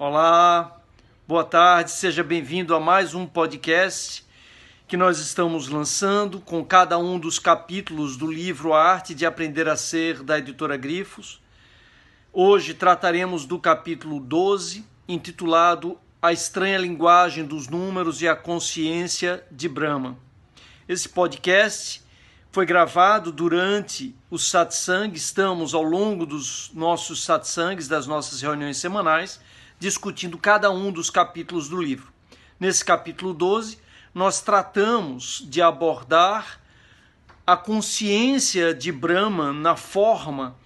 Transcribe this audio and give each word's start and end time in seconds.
Olá, 0.00 0.80
boa 1.26 1.42
tarde, 1.42 1.90
seja 1.90 2.22
bem-vindo 2.22 2.72
a 2.72 2.78
mais 2.78 3.14
um 3.14 3.26
podcast 3.26 4.24
que 4.86 4.96
nós 4.96 5.18
estamos 5.18 5.66
lançando 5.66 6.38
com 6.38 6.64
cada 6.64 6.96
um 6.96 7.18
dos 7.18 7.40
capítulos 7.40 8.16
do 8.16 8.30
livro 8.30 8.72
A 8.72 8.80
Arte 8.80 9.12
de 9.12 9.26
Aprender 9.26 9.68
a 9.68 9.74
Ser, 9.74 10.22
da 10.22 10.38
editora 10.38 10.76
Grifos. 10.76 11.42
Hoje 12.32 12.74
trataremos 12.74 13.44
do 13.44 13.58
capítulo 13.58 14.20
12, 14.20 14.86
intitulado 15.08 15.98
A 16.22 16.32
Estranha 16.32 16.78
Linguagem 16.78 17.44
dos 17.44 17.66
Números 17.66 18.22
e 18.22 18.28
a 18.28 18.36
Consciência 18.36 19.44
de 19.50 19.68
Brahma. 19.68 20.16
Esse 20.88 21.08
podcast 21.08 22.04
foi 22.52 22.64
gravado 22.64 23.32
durante 23.32 24.14
o 24.30 24.38
satsang, 24.38 25.12
estamos 25.16 25.74
ao 25.74 25.82
longo 25.82 26.24
dos 26.24 26.70
nossos 26.72 27.24
satsangs, 27.24 27.88
das 27.88 28.06
nossas 28.06 28.40
reuniões 28.40 28.76
semanais, 28.76 29.40
discutindo 29.78 30.36
cada 30.38 30.70
um 30.70 30.90
dos 30.90 31.10
capítulos 31.10 31.68
do 31.68 31.80
livro. 31.80 32.12
Nesse 32.58 32.84
capítulo 32.84 33.32
12, 33.32 33.78
nós 34.14 34.40
tratamos 34.40 35.44
de 35.46 35.62
abordar 35.62 36.60
a 37.46 37.56
consciência 37.56 38.74
de 38.74 38.90
Brahma 38.90 39.52
na 39.52 39.76
forma 39.76 40.56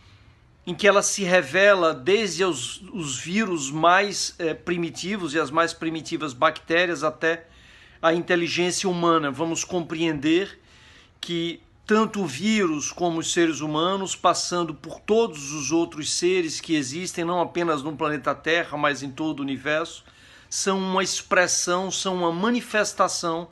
em 0.67 0.75
que 0.75 0.87
ela 0.87 1.03
se 1.03 1.25
revela 1.25 1.93
desde 1.93 2.45
os, 2.45 2.83
os 2.93 3.19
vírus 3.19 3.71
mais 3.71 4.35
eh, 4.39 4.55
primitivos 4.55 5.35
e 5.35 5.41
as 5.41 5.51
mais 5.51 5.73
primitivas 5.73 6.33
bactérias 6.33 7.03
até 7.03 7.47
a 8.01 8.13
inteligência 8.13 8.89
humana. 8.89 9.31
Vamos 9.31 9.65
compreender 9.65 10.61
que 11.21 11.61
tanto 11.87 12.23
o 12.23 12.27
vírus 12.27 12.93
como 12.93 13.19
os 13.19 13.33
seres 13.33 13.61
humanos, 13.61 14.15
passando 14.15 14.73
por 14.73 15.01
todos 15.01 15.53
os 15.53 15.73
outros 15.73 16.13
seres 16.13 16.61
que 16.61 16.75
existem, 16.75 17.25
não 17.25 17.41
apenas 17.41 17.83
no 17.83 17.97
planeta 17.97 18.35
Terra, 18.35 18.79
mas 18.79 19.03
em 19.03 19.11
todo 19.11 19.41
o 19.41 19.43
universo, 19.43 20.05
são 20.49 20.79
uma 20.79 21.03
expressão, 21.03 21.91
são 21.91 22.15
uma 22.15 22.31
manifestação 22.31 23.49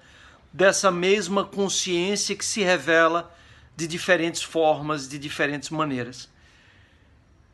dessa 0.52 0.90
mesma 0.90 1.44
consciência 1.44 2.36
que 2.36 2.44
se 2.44 2.62
revela 2.62 3.34
de 3.76 3.86
diferentes 3.86 4.42
formas, 4.42 5.08
de 5.08 5.18
diferentes 5.18 5.70
maneiras. 5.70 6.28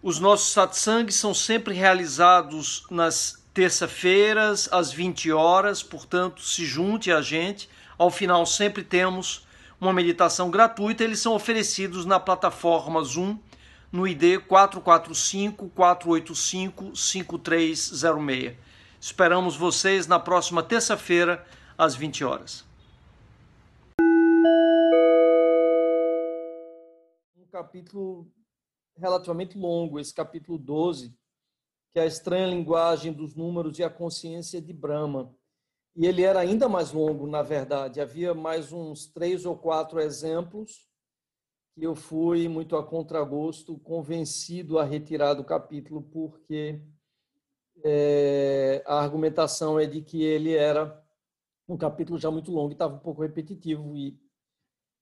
Os 0.03 0.19
nossos 0.19 0.53
satsangs 0.53 1.15
são 1.15 1.33
sempre 1.33 1.75
realizados 1.75 2.85
nas 2.91 3.43
terça-feiras, 3.55 4.69
às 4.71 4.93
20 4.93 5.33
horas, 5.33 5.83
portanto, 5.83 6.43
se 6.43 6.67
junte 6.67 7.11
a 7.11 7.23
gente. 7.23 7.69
Ao 7.97 8.11
final, 8.11 8.45
sempre 8.45 8.85
temos 8.85 9.46
uma 9.81 9.93
meditação 9.93 10.51
gratuita. 10.51 11.05
Eles 11.05 11.21
são 11.21 11.35
oferecidos 11.35 12.05
na 12.05 12.19
plataforma 12.19 13.03
Zoom 13.03 13.39
no 13.93 14.07
ID 14.07 14.41
445 14.47 15.69
485 15.71 16.97
5306. 16.97 18.57
Esperamos 19.01 19.57
vocês 19.57 20.07
na 20.07 20.19
próxima 20.19 20.63
terça-feira, 20.63 21.47
às 21.79 21.95
20 21.95 22.25
horas. 22.25 22.65
Um 27.37 27.47
capítulo 27.51 28.31
relativamente 28.97 29.57
longo, 29.59 30.01
esse 30.01 30.13
capítulo 30.13 30.59
12, 30.59 31.15
que 31.93 32.01
é 32.01 32.03
a 32.03 32.07
estranha 32.07 32.47
linguagem 32.47 33.13
dos 33.13 33.35
números 33.35 33.79
e 33.79 33.85
a 33.85 33.91
consciência 33.91 34.61
de 34.61 34.73
Brahma. 34.73 35.35
E 35.97 36.07
ele 36.07 36.23
era 36.23 36.41
ainda 36.41 36.69
mais 36.69 36.93
longo, 36.93 37.27
na 37.27 37.43
verdade. 37.43 38.03
Havia 38.03 38.35
mais 38.35 38.71
uns 38.71 39.07
três 39.07 39.47
ou 39.47 39.57
quatro 39.57 39.99
exemplos 39.99 40.87
que 41.75 41.85
eu 41.85 41.95
fui 41.95 42.49
muito 42.49 42.77
a 42.77 42.85
contragosto, 42.85 43.79
convencido 43.79 44.79
a 44.79 44.85
retirar 44.85 45.35
do 45.35 45.45
capítulo, 45.45 46.03
porque 46.03 46.83
é, 47.85 48.83
a 48.87 49.01
argumentação 49.01 49.79
é 49.81 49.87
de 49.87 50.03
que 50.03 50.23
ele 50.23 50.55
era 50.55 51.03
um 51.69 51.77
capítulo 51.77 52.19
já 52.19 52.31
muito 52.31 52.51
longo 52.51 52.71
e 52.71 52.73
estava 52.73 52.95
um 52.95 52.99
pouco 52.99 53.23
repetitivo 53.23 53.97
e 53.97 54.19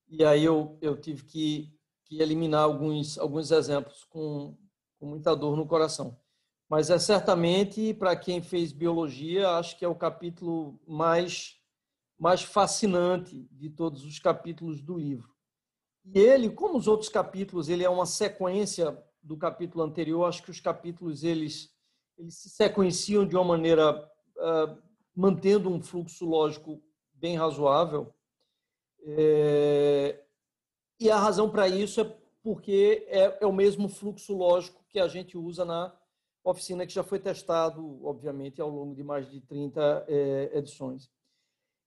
e 0.07 0.23
aí 0.23 0.45
eu, 0.45 0.79
eu 0.83 1.01
tive 1.01 1.25
que, 1.25 1.75
que 2.05 2.21
eliminar 2.21 2.63
alguns 2.63 3.19
alguns 3.19 3.51
exemplos 3.51 4.05
com, 4.05 4.57
com 4.99 5.07
muita 5.07 5.35
dor 5.35 5.57
no 5.57 5.67
coração 5.67 6.19
mas 6.75 6.91
é 6.91 6.99
certamente 6.99 7.95
para 7.95 8.17
quem 8.17 8.43
fez 8.43 8.73
biologia 8.73 9.51
acho 9.51 9.79
que 9.79 9.85
é 9.85 9.89
o 9.89 9.95
capítulo 9.95 10.77
mais 10.89 11.57
mais 12.19 12.43
fascinante 12.43 13.47
de 13.53 13.71
todos 13.71 14.05
os 14.05 14.19
capítulos 14.19 14.83
do 14.83 14.99
livro 14.99 15.33
e 16.05 16.19
ele 16.19 16.51
como 16.51 16.77
os 16.77 16.89
outros 16.89 17.09
capítulos 17.09 17.69
ele 17.69 17.85
é 17.85 17.89
uma 17.89 18.07
sequência 18.07 19.01
do 19.23 19.37
capítulo 19.37 19.85
anterior 19.85 20.25
acho 20.25 20.43
que 20.43 20.51
os 20.51 20.59
capítulos 20.59 21.23
eles 21.23 21.73
eles 22.19 22.35
se 22.35 22.49
sequenciam 22.49 23.25
de 23.25 23.37
uma 23.37 23.45
maneira 23.45 24.11
uh, 24.37 24.83
mantendo 25.15 25.71
um 25.71 25.81
fluxo 25.81 26.25
lógico 26.25 26.83
bem 27.13 27.37
razoável. 27.37 28.13
É, 29.07 30.21
e 30.99 31.11
a 31.11 31.19
razão 31.19 31.51
para 31.51 31.69
isso 31.69 32.01
é 32.01 32.17
porque 32.43 33.07
é, 33.09 33.39
é, 33.41 33.47
o 33.47 33.53
mesmo 33.53 33.89
fluxo 33.89 34.37
lógico 34.37 34.85
que 34.89 34.99
a 34.99 35.09
gente 35.09 35.37
usa 35.37 35.65
na 35.65 35.95
oficina, 36.51 36.87
que 36.87 36.93
já 36.93 37.03
foi 37.03 37.19
testado, 37.19 38.05
obviamente, 38.05 38.61
ao 38.61 38.69
longo 38.69 38.95
de 38.95 39.03
mais 39.03 39.31
de 39.31 39.41
30 39.41 40.05
é, 40.09 40.51
edições. 40.59 41.11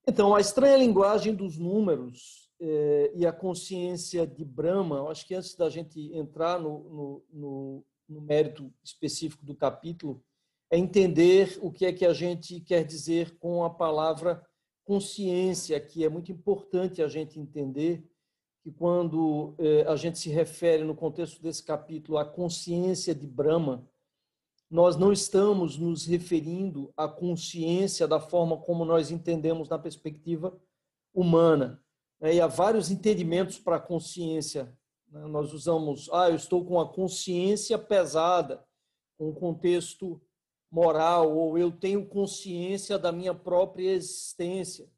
Então, 0.07 0.33
a 0.33 0.39
estranha 0.39 0.77
linguagem 0.77 1.35
dos 1.35 1.57
números 1.57 2.49
é, 2.59 3.11
e 3.13 3.25
a 3.25 3.31
consciência 3.31 4.25
de 4.25 4.43
Brahma, 4.43 5.09
acho 5.09 5.27
que 5.27 5.35
antes 5.35 5.55
da 5.55 5.69
gente 5.69 6.11
entrar 6.13 6.59
no, 6.59 6.79
no, 6.89 7.23
no 7.31 7.85
no 8.07 8.21
mérito 8.21 8.71
específico 8.83 9.45
do 9.45 9.55
capítulo, 9.55 10.23
é 10.71 10.77
entender 10.77 11.57
o 11.61 11.71
que 11.71 11.85
é 11.85 11.93
que 11.93 12.05
a 12.05 12.13
gente 12.13 12.59
quer 12.59 12.83
dizer 12.83 13.37
com 13.37 13.63
a 13.63 13.69
palavra 13.69 14.45
consciência, 14.83 15.79
que 15.79 16.03
é 16.03 16.09
muito 16.09 16.31
importante 16.31 17.01
a 17.01 17.07
gente 17.07 17.39
entender 17.39 18.03
que 18.63 18.71
quando 18.71 19.53
eh, 19.57 19.85
a 19.87 19.95
gente 19.95 20.17
se 20.19 20.29
refere 20.29 20.83
no 20.83 20.95
contexto 20.95 21.41
desse 21.41 21.63
capítulo 21.63 22.17
à 22.17 22.25
consciência 22.25 23.13
de 23.13 23.27
Brahma, 23.27 23.87
nós 24.69 24.97
não 24.97 25.13
estamos 25.13 25.77
nos 25.77 26.05
referindo 26.05 26.91
à 26.95 27.07
consciência 27.07 28.07
da 28.07 28.19
forma 28.19 28.57
como 28.57 28.83
nós 28.83 29.11
entendemos 29.11 29.69
na 29.69 29.79
perspectiva 29.79 30.59
humana. 31.13 31.81
Né? 32.19 32.35
E 32.35 32.41
há 32.41 32.47
vários 32.47 32.91
entendimentos 32.91 33.57
para 33.59 33.77
a 33.77 33.81
consciência 33.81 34.77
né? 35.11 35.25
Nós 35.27 35.53
usamos, 35.53 36.09
ah, 36.11 36.29
eu 36.29 36.35
estou 36.35 36.65
com 36.65 36.79
a 36.79 36.87
consciência 36.87 37.77
pesada, 37.77 38.63
com 39.17 39.29
um 39.29 39.33
contexto 39.33 40.21
moral, 40.69 41.35
ou 41.35 41.57
eu 41.57 41.71
tenho 41.71 42.05
consciência 42.05 42.99
da 42.99 43.11
minha 43.11 43.33
própria 43.33 43.91
existência, 43.91 44.89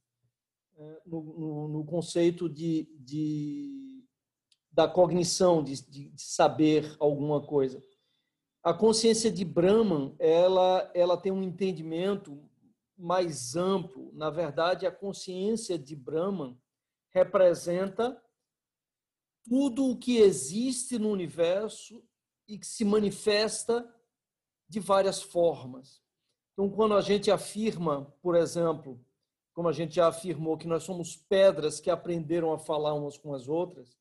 né? 0.77 0.97
no, 1.05 1.85
conceito 1.85 2.49
de, 2.49 2.87
de, 2.99 4.03
da 4.71 4.87
cognição, 4.87 5.63
de, 5.63 5.81
de, 5.89 6.11
saber 6.17 6.95
alguma 6.99 7.41
coisa. 7.41 7.83
A 8.61 8.73
consciência 8.73 9.31
de 9.31 9.45
Brahman, 9.45 10.15
ela, 10.19 10.91
ela 10.93 11.17
tem 11.17 11.31
um 11.31 11.41
entendimento 11.41 12.37
mais 12.97 13.55
amplo. 13.55 14.11
Na 14.13 14.29
verdade, 14.29 14.85
a 14.85 14.91
consciência 14.91 15.79
de 15.79 15.95
Brahman 15.95 16.59
representa 17.09 18.21
tudo 19.43 19.89
o 19.89 19.97
que 19.97 20.17
existe 20.17 20.99
no 20.99 21.09
universo 21.09 22.03
e 22.47 22.57
que 22.57 22.67
se 22.67 22.83
manifesta 22.83 23.87
de 24.67 24.79
várias 24.79 25.21
formas. 25.21 26.01
Então, 26.53 26.69
quando 26.69 26.95
a 26.95 27.01
gente 27.01 27.31
afirma, 27.31 28.13
por 28.21 28.35
exemplo, 28.35 28.99
como 29.53 29.69
a 29.69 29.71
gente 29.71 29.95
já 29.95 30.07
afirmou, 30.07 30.57
que 30.57 30.67
nós 30.67 30.83
somos 30.83 31.15
pedras 31.15 31.79
que 31.79 31.89
aprenderam 31.89 32.51
a 32.51 32.59
falar 32.59 32.93
umas 32.93 33.17
com 33.17 33.33
as 33.33 33.47
outras, 33.47 33.97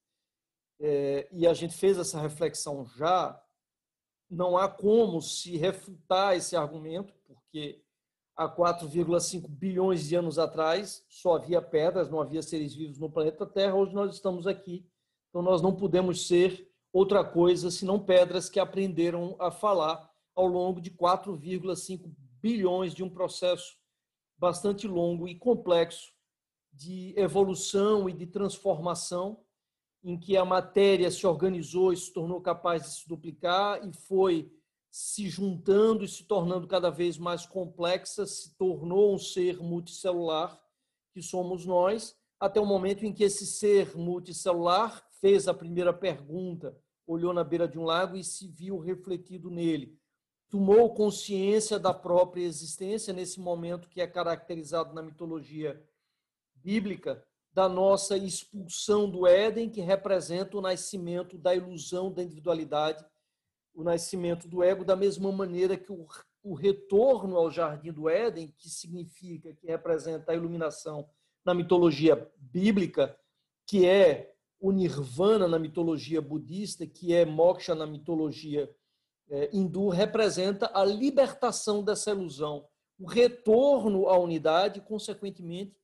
é, 0.80 1.28
e 1.32 1.46
a 1.46 1.54
gente 1.54 1.76
fez 1.76 1.98
essa 1.98 2.20
reflexão 2.20 2.84
já, 2.96 3.40
não 4.30 4.56
há 4.56 4.68
como 4.68 5.20
se 5.20 5.56
refutar 5.56 6.36
esse 6.36 6.54
argumento, 6.56 7.12
porque 7.26 7.82
há 8.36 8.48
4,5 8.48 9.48
bilhões 9.48 10.06
de 10.06 10.14
anos 10.14 10.38
atrás 10.38 11.04
só 11.08 11.36
havia 11.36 11.62
pedras, 11.62 12.10
não 12.10 12.20
havia 12.20 12.42
seres 12.42 12.74
vivos 12.74 12.98
no 12.98 13.10
planeta 13.10 13.46
Terra. 13.46 13.74
Hoje 13.74 13.94
nós 13.94 14.14
estamos 14.14 14.46
aqui 14.46 14.86
então, 15.28 15.42
nós 15.42 15.60
não 15.60 15.74
podemos 15.74 16.26
ser 16.26 16.68
outra 16.92 17.22
coisa 17.22 17.70
senão 17.70 17.98
pedras 17.98 18.48
que 18.48 18.58
aprenderam 18.58 19.36
a 19.38 19.50
falar 19.50 20.10
ao 20.34 20.46
longo 20.46 20.80
de 20.80 20.90
4,5 20.90 22.10
bilhões 22.40 22.94
de 22.94 23.02
um 23.02 23.10
processo 23.10 23.76
bastante 24.36 24.86
longo 24.86 25.28
e 25.28 25.34
complexo 25.34 26.12
de 26.72 27.12
evolução 27.16 28.08
e 28.08 28.12
de 28.12 28.26
transformação, 28.26 29.40
em 30.08 30.18
que 30.18 30.38
a 30.38 30.44
matéria 30.44 31.10
se 31.10 31.26
organizou 31.26 31.92
e 31.92 31.96
se 31.96 32.10
tornou 32.10 32.40
capaz 32.40 32.82
de 32.82 32.88
se 32.94 33.06
duplicar 33.06 33.86
e 33.86 33.92
foi 33.92 34.50
se 34.90 35.28
juntando 35.28 36.02
e 36.02 36.08
se 36.08 36.24
tornando 36.24 36.66
cada 36.66 36.88
vez 36.88 37.18
mais 37.18 37.44
complexa, 37.44 38.24
se 38.24 38.56
tornou 38.56 39.14
um 39.14 39.18
ser 39.18 39.58
multicelular 39.58 40.58
que 41.12 41.20
somos 41.20 41.66
nós, 41.66 42.16
até 42.40 42.58
o 42.58 42.64
momento 42.64 43.04
em 43.04 43.12
que 43.12 43.22
esse 43.22 43.44
ser 43.44 43.94
multicelular 43.98 45.06
fez 45.20 45.46
a 45.46 45.52
primeira 45.52 45.92
pergunta, 45.92 46.74
olhou 47.06 47.34
na 47.34 47.44
beira 47.44 47.68
de 47.68 47.78
um 47.78 47.84
lago 47.84 48.16
e 48.16 48.24
se 48.24 48.48
viu 48.48 48.78
refletido 48.78 49.50
nele. 49.50 49.94
tomou 50.48 50.94
consciência 50.94 51.78
da 51.78 51.92
própria 51.92 52.44
existência 52.44 53.12
nesse 53.12 53.38
momento 53.38 53.90
que 53.90 54.00
é 54.00 54.06
caracterizado 54.06 54.94
na 54.94 55.02
mitologia 55.02 55.86
bíblica 56.54 57.22
da 57.52 57.68
nossa 57.68 58.16
expulsão 58.16 59.10
do 59.10 59.26
Éden, 59.26 59.68
que 59.68 59.80
representa 59.80 60.56
o 60.56 60.60
nascimento 60.60 61.36
da 61.36 61.54
ilusão 61.54 62.12
da 62.12 62.22
individualidade, 62.22 63.04
o 63.74 63.82
nascimento 63.82 64.48
do 64.48 64.62
ego, 64.62 64.84
da 64.84 64.96
mesma 64.96 65.30
maneira 65.30 65.76
que 65.76 65.92
o, 65.92 66.06
o 66.42 66.54
retorno 66.54 67.36
ao 67.36 67.50
jardim 67.50 67.92
do 67.92 68.08
Éden, 68.08 68.52
que 68.56 68.68
significa, 68.68 69.54
que 69.54 69.66
representa 69.66 70.32
a 70.32 70.34
iluminação 70.34 71.08
na 71.44 71.54
mitologia 71.54 72.30
bíblica, 72.36 73.16
que 73.66 73.86
é 73.86 74.34
o 74.60 74.72
nirvana 74.72 75.46
na 75.46 75.58
mitologia 75.58 76.20
budista, 76.20 76.86
que 76.86 77.14
é 77.14 77.24
moksha 77.24 77.74
na 77.74 77.86
mitologia 77.86 78.68
é, 79.30 79.48
hindu, 79.52 79.88
representa 79.88 80.70
a 80.74 80.84
libertação 80.84 81.82
dessa 81.82 82.10
ilusão, 82.10 82.66
o 82.98 83.06
retorno 83.06 84.08
à 84.08 84.18
unidade, 84.18 84.80
consequentemente, 84.80 85.76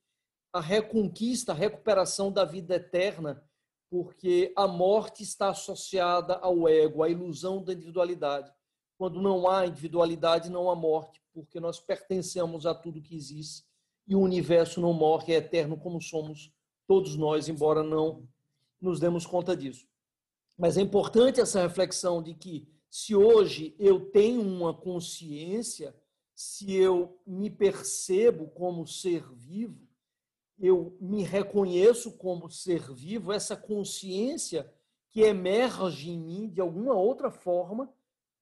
a 0.55 0.61
reconquista, 0.61 1.51
a 1.51 1.55
recuperação 1.55 2.31
da 2.31 2.45
vida 2.45 2.77
eterna, 2.77 3.43
porque 3.91 4.53
a 4.55 4.69
morte 4.69 5.25
está 5.25 5.49
associada 5.49 6.37
ao 6.37 6.69
ego, 6.69 7.03
à 7.03 7.09
ilusão 7.09 7.61
da 7.61 7.73
individualidade. 7.73 8.55
Quando 8.97 9.21
não 9.21 9.51
há 9.51 9.67
individualidade, 9.67 10.49
não 10.49 10.71
há 10.71 10.77
morte, 10.77 11.21
porque 11.33 11.59
nós 11.59 11.81
pertencemos 11.81 12.67
a 12.67 12.75
tudo 12.75 13.03
que 13.03 13.17
existe 13.17 13.67
e 14.06 14.15
o 14.15 14.21
universo 14.21 14.81
não 14.81 14.93
morre, 14.93 15.33
é 15.33 15.39
eterno 15.39 15.77
como 15.77 16.01
somos 16.01 16.53
todos 16.87 17.17
nós, 17.17 17.49
embora 17.49 17.83
não 17.83 18.29
nos 18.81 19.00
demos 19.00 19.27
conta 19.27 19.57
disso. 19.57 19.89
Mas 20.57 20.77
é 20.77 20.83
importante 20.83 21.41
essa 21.41 21.62
reflexão 21.62 22.23
de 22.23 22.33
que 22.33 22.69
se 22.89 23.17
hoje 23.17 23.75
eu 23.77 24.09
tenho 24.11 24.41
uma 24.41 24.73
consciência, 24.73 25.93
se 26.33 26.73
eu 26.73 27.19
me 27.27 27.50
percebo 27.50 28.47
como 28.49 28.87
ser 28.87 29.29
vivo, 29.33 29.84
eu 30.59 30.97
me 31.01 31.23
reconheço 31.23 32.12
como 32.12 32.51
ser 32.51 32.93
vivo, 32.93 33.33
essa 33.33 33.56
consciência 33.56 34.73
que 35.11 35.21
emerge 35.21 36.11
em 36.11 36.19
mim 36.19 36.49
de 36.49 36.61
alguma 36.61 36.95
outra 36.95 37.31
forma, 37.31 37.93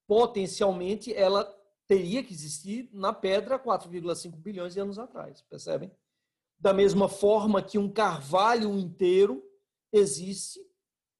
potencialmente 0.06 1.12
ela 1.14 1.44
teria 1.86 2.22
que 2.22 2.32
existir 2.32 2.88
na 2.92 3.12
pedra 3.12 3.58
4,5 3.58 4.36
bilhões 4.36 4.74
de 4.74 4.80
anos 4.80 4.98
atrás, 4.98 5.42
percebem? 5.42 5.90
Da 6.58 6.72
mesma 6.72 7.08
forma 7.08 7.62
que 7.62 7.76
um 7.76 7.90
carvalho 7.90 8.78
inteiro 8.78 9.42
existe 9.92 10.60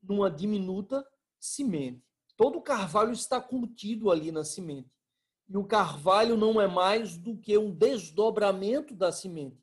numa 0.03 0.31
diminuta 0.31 1.07
semente. 1.39 2.03
Todo 2.37 2.61
carvalho 2.61 3.13
está 3.13 3.41
contido 3.41 4.11
ali 4.11 4.33
na 4.33 4.45
semente. 4.45 4.91
E 5.49 5.57
o 5.57 5.65
carvalho 5.65 6.37
não 6.37 6.61
é 6.61 6.67
mais 6.67 7.17
do 7.19 7.37
que 7.37 7.59
um 7.59 7.71
desdobramento 7.71 8.95
da 8.95 9.13
semente. 9.13 9.63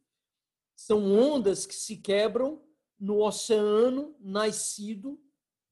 São 0.79 1.11
ondas 1.11 1.65
que 1.65 1.75
se 1.75 1.97
quebram 1.97 2.63
no 2.97 3.21
oceano 3.21 4.15
nascido 4.17 5.21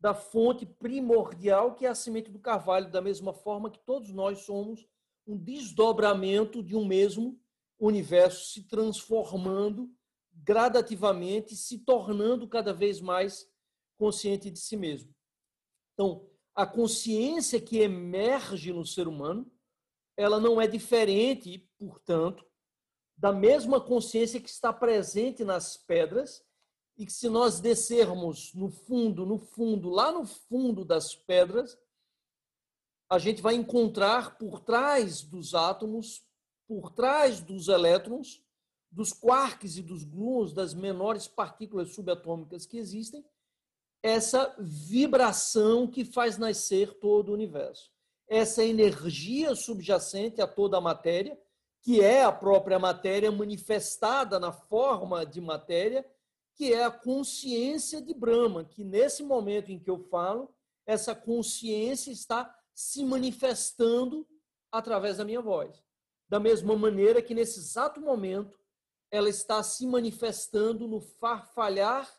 da 0.01 0.13
fonte 0.13 0.65
primordial 0.65 1.75
que 1.75 1.85
é 1.85 1.89
a 1.89 1.95
semente 1.95 2.29
do 2.29 2.39
carvalho, 2.39 2.91
da 2.91 3.01
mesma 3.01 3.33
forma 3.33 3.71
que 3.71 3.79
todos 3.79 4.11
nós 4.11 4.39
somos 4.39 4.85
um 5.25 5.37
desdobramento 5.37 6.61
de 6.61 6.75
um 6.75 6.85
mesmo 6.85 7.39
universo 7.79 8.51
se 8.51 8.63
transformando 8.63 9.89
gradativamente, 10.33 11.55
se 11.55 11.79
tornando 11.79 12.45
cada 12.45 12.73
vez 12.73 12.99
mais 12.99 13.49
consciente 13.97 14.51
de 14.51 14.59
si 14.59 14.75
mesmo. 14.75 15.15
Então, 15.93 16.29
a 16.53 16.65
consciência 16.65 17.61
que 17.61 17.79
emerge 17.79 18.73
no 18.73 18.85
ser 18.85 19.07
humano, 19.07 19.49
ela 20.17 20.37
não 20.37 20.59
é 20.59 20.67
diferente, 20.67 21.65
portanto, 21.77 22.46
da 23.17 23.31
mesma 23.31 23.81
consciência 23.81 24.39
que 24.39 24.49
está 24.49 24.71
presente 24.71 25.43
nas 25.43 25.75
pedras 25.75 26.45
e 26.97 27.05
que 27.05 27.11
se 27.11 27.27
nós 27.29 27.59
descermos 27.59 28.53
no 28.53 28.69
fundo, 28.69 29.25
no 29.25 29.39
fundo, 29.39 29.89
lá 29.89 30.11
no 30.11 30.25
fundo 30.25 30.85
das 30.85 31.15
pedras, 31.15 31.77
a 33.09 33.17
gente 33.17 33.41
vai 33.41 33.55
encontrar 33.55 34.37
por 34.37 34.59
trás 34.59 35.21
dos 35.21 35.55
átomos, 35.55 36.23
por 36.67 36.91
trás 36.91 37.41
dos 37.41 37.67
elétrons, 37.67 38.43
dos 38.91 39.13
quarks 39.13 39.77
e 39.77 39.81
dos 39.81 40.03
gluons, 40.03 40.53
das 40.53 40.73
menores 40.73 41.27
partículas 41.27 41.93
subatômicas 41.93 42.65
que 42.65 42.77
existem, 42.77 43.25
essa 44.03 44.55
vibração 44.59 45.87
que 45.87 46.05
faz 46.05 46.37
nascer 46.37 46.93
todo 46.99 47.29
o 47.29 47.33
universo. 47.33 47.91
Essa 48.27 48.63
energia 48.63 49.55
subjacente 49.55 50.41
a 50.41 50.47
toda 50.47 50.77
a 50.77 50.81
matéria, 50.81 51.39
que 51.87 52.01
é 52.01 52.21
a 52.21 52.33
própria 52.33 52.77
matéria 52.77 53.31
manifestada 53.31 54.37
na 54.41 54.51
forma 54.51 55.25
de 55.25 55.39
matéria, 55.39 56.05
que 56.53 56.73
é 56.73 56.83
a 56.83 56.91
consciência 56.91 58.01
de 58.01 58.13
Brahma, 58.13 58.65
que 58.65 58.83
nesse 58.83 59.23
momento 59.23 59.71
em 59.71 59.79
que 59.79 59.89
eu 59.89 59.97
falo, 59.97 60.53
essa 60.85 61.15
consciência 61.15 62.11
está 62.11 62.53
se 62.73 63.05
manifestando 63.05 64.27
através 64.69 65.15
da 65.15 65.23
minha 65.23 65.41
voz. 65.41 65.81
Da 66.27 66.41
mesma 66.41 66.75
maneira 66.75 67.21
que 67.21 67.33
nesse 67.33 67.59
exato 67.59 68.01
momento 68.01 68.59
ela 69.09 69.29
está 69.29 69.63
se 69.63 69.87
manifestando 69.87 70.89
no 70.89 70.99
farfalhar 70.99 72.13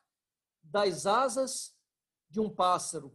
das 0.63 1.05
asas 1.05 1.77
de 2.31 2.41
um 2.41 2.49
pássaro, 2.49 3.15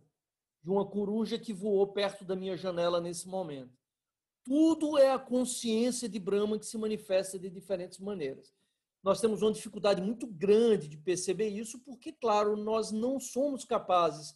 de 0.62 0.70
uma 0.70 0.86
coruja 0.86 1.40
que 1.40 1.52
voou 1.52 1.88
perto 1.88 2.24
da 2.24 2.36
minha 2.36 2.56
janela 2.56 3.02
nesse 3.02 3.28
momento. 3.28 3.82
Tudo 4.44 4.98
é 4.98 5.12
a 5.12 5.19
consciência 5.19 6.10
de 6.10 6.19
Brahma 6.19 6.60
que 6.60 6.66
se 6.66 6.78
manifesta 6.78 7.40
de 7.40 7.50
diferentes 7.50 8.00
maneiras. 8.00 8.54
Nós 9.01 9.19
temos 9.19 9.42
uma 9.42 9.51
dificuldade 9.51 10.01
muito 10.01 10.25
grande 10.25 10.88
de 10.88 10.98
perceber 10.98 11.50
isso, 11.50 11.80
porque, 11.80 12.12
claro, 12.12 12.56
nós 12.56 12.92
não 12.92 13.19
somos 13.19 13.66
capazes 13.66 14.36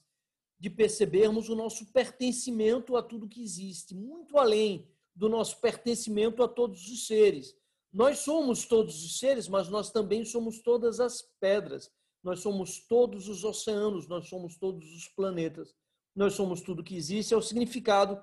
de 0.59 0.69
percebermos 0.69 1.49
o 1.49 1.55
nosso 1.55 1.85
pertencimento 1.93 2.95
a 2.97 3.03
tudo 3.03 3.27
que 3.27 3.43
existe, 3.43 3.93
muito 3.93 4.37
além 4.37 4.87
do 5.15 5.29
nosso 5.29 5.59
pertencimento 5.61 6.43
a 6.43 6.47
todos 6.47 6.89
os 6.89 7.07
seres. 7.07 7.55
Nós 7.93 8.19
somos 8.19 8.65
todos 8.65 9.03
os 9.03 9.19
seres, 9.19 9.47
mas 9.47 9.69
nós 9.69 9.91
também 9.91 10.25
somos 10.25 10.59
todas 10.59 10.99
as 10.99 11.21
pedras. 11.39 11.91
Nós 12.23 12.41
somos 12.41 12.79
todos 12.87 13.29
os 13.29 13.43
oceanos, 13.43 14.07
nós 14.07 14.27
somos 14.27 14.57
todos 14.57 14.91
os 14.93 15.07
planetas. 15.07 15.73
Nós 16.15 16.33
somos 16.33 16.61
tudo 16.61 16.83
que 16.83 16.95
existe. 16.95 17.33
É 17.33 17.37
o 17.37 17.41
significado 17.41 18.21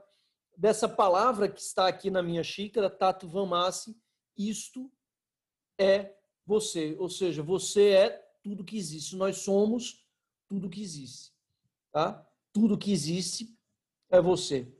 dessa 0.56 0.88
palavra 0.88 1.48
que 1.48 1.60
está 1.60 1.88
aqui 1.88 2.10
na 2.10 2.22
minha 2.22 2.42
xícara, 2.42 2.90
Tato 2.90 3.28
Vamasi, 3.28 3.96
isto 4.36 4.90
é 5.78 6.14
você. 6.46 6.96
Ou 6.98 7.08
seja, 7.08 7.42
você 7.42 7.90
é 7.90 8.10
tudo 8.42 8.64
que 8.64 8.76
existe. 8.76 9.16
Nós 9.16 9.38
somos 9.38 10.06
tudo 10.48 10.68
que 10.68 10.82
existe. 10.82 11.32
Tá? 11.92 12.26
Tudo 12.52 12.78
que 12.78 12.92
existe 12.92 13.56
é 14.10 14.20
você. 14.20 14.72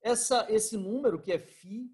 Essa, 0.00 0.50
esse 0.50 0.78
número, 0.78 1.20
que 1.20 1.30
é 1.30 1.38
Φ, 1.38 1.90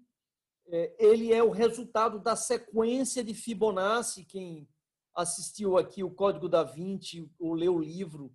ele 0.97 1.31
é 1.33 1.43
o 1.43 1.51
resultado 1.51 2.19
da 2.19 2.35
sequência 2.35 3.23
de 3.23 3.33
Fibonacci. 3.33 4.25
Quem 4.25 4.67
assistiu 5.13 5.77
aqui 5.77 6.03
o 6.03 6.11
Código 6.11 6.49
da 6.49 6.63
Vinci 6.63 7.29
ou 7.39 7.53
leu 7.53 7.75
o 7.75 7.79
livro 7.79 8.31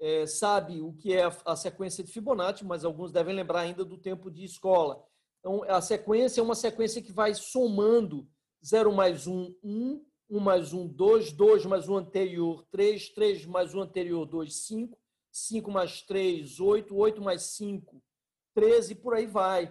é, 0.00 0.26
sabe 0.26 0.80
o 0.80 0.92
que 0.92 1.12
é 1.12 1.30
a, 1.44 1.56
sequência 1.56 2.02
de 2.02 2.12
Fibonacci, 2.12 2.64
mas 2.64 2.84
alguns 2.84 3.12
devem 3.12 3.34
lembrar 3.34 3.60
ainda 3.60 3.84
do 3.84 3.96
tempo 3.96 4.30
de 4.30 4.44
escola 4.44 5.04
então, 5.44 5.62
a 5.64 5.82
sequência 5.82 6.40
é 6.40 6.42
uma 6.42 6.54
sequência 6.54 7.02
que 7.02 7.12
vai 7.12 7.34
somando 7.34 8.26
0 8.64 8.94
mais 8.94 9.26
1, 9.26 9.54
1, 9.62 10.02
1 10.30 10.40
mais 10.40 10.72
1, 10.72 10.88
2, 10.88 11.32
2 11.32 11.66
mais 11.66 11.86
1 11.86 11.96
anterior, 11.96 12.64
3, 12.70 13.10
3 13.10 13.44
mais 13.44 13.74
1 13.74 13.80
anterior, 13.82 14.24
2, 14.24 14.56
5, 14.56 14.98
5 15.30 15.70
mais 15.70 16.00
3, 16.00 16.60
8, 16.60 16.96
8 16.96 17.20
mais 17.20 17.42
5, 17.42 18.02
13, 18.54 18.92
e 18.92 18.96
por 18.96 19.12
aí 19.12 19.26
vai. 19.26 19.70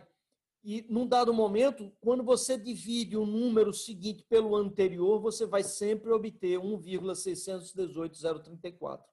E 0.64 0.86
num 0.90 1.06
dado 1.06 1.34
momento, 1.34 1.92
quando 2.00 2.24
você 2.24 2.58
divide 2.58 3.18
o 3.18 3.26
número 3.26 3.74
seguinte 3.74 4.24
pelo 4.30 4.56
anterior, 4.56 5.20
você 5.20 5.46
vai 5.46 5.62
sempre 5.62 6.10
obter 6.12 6.58
1,618034. 6.58 9.04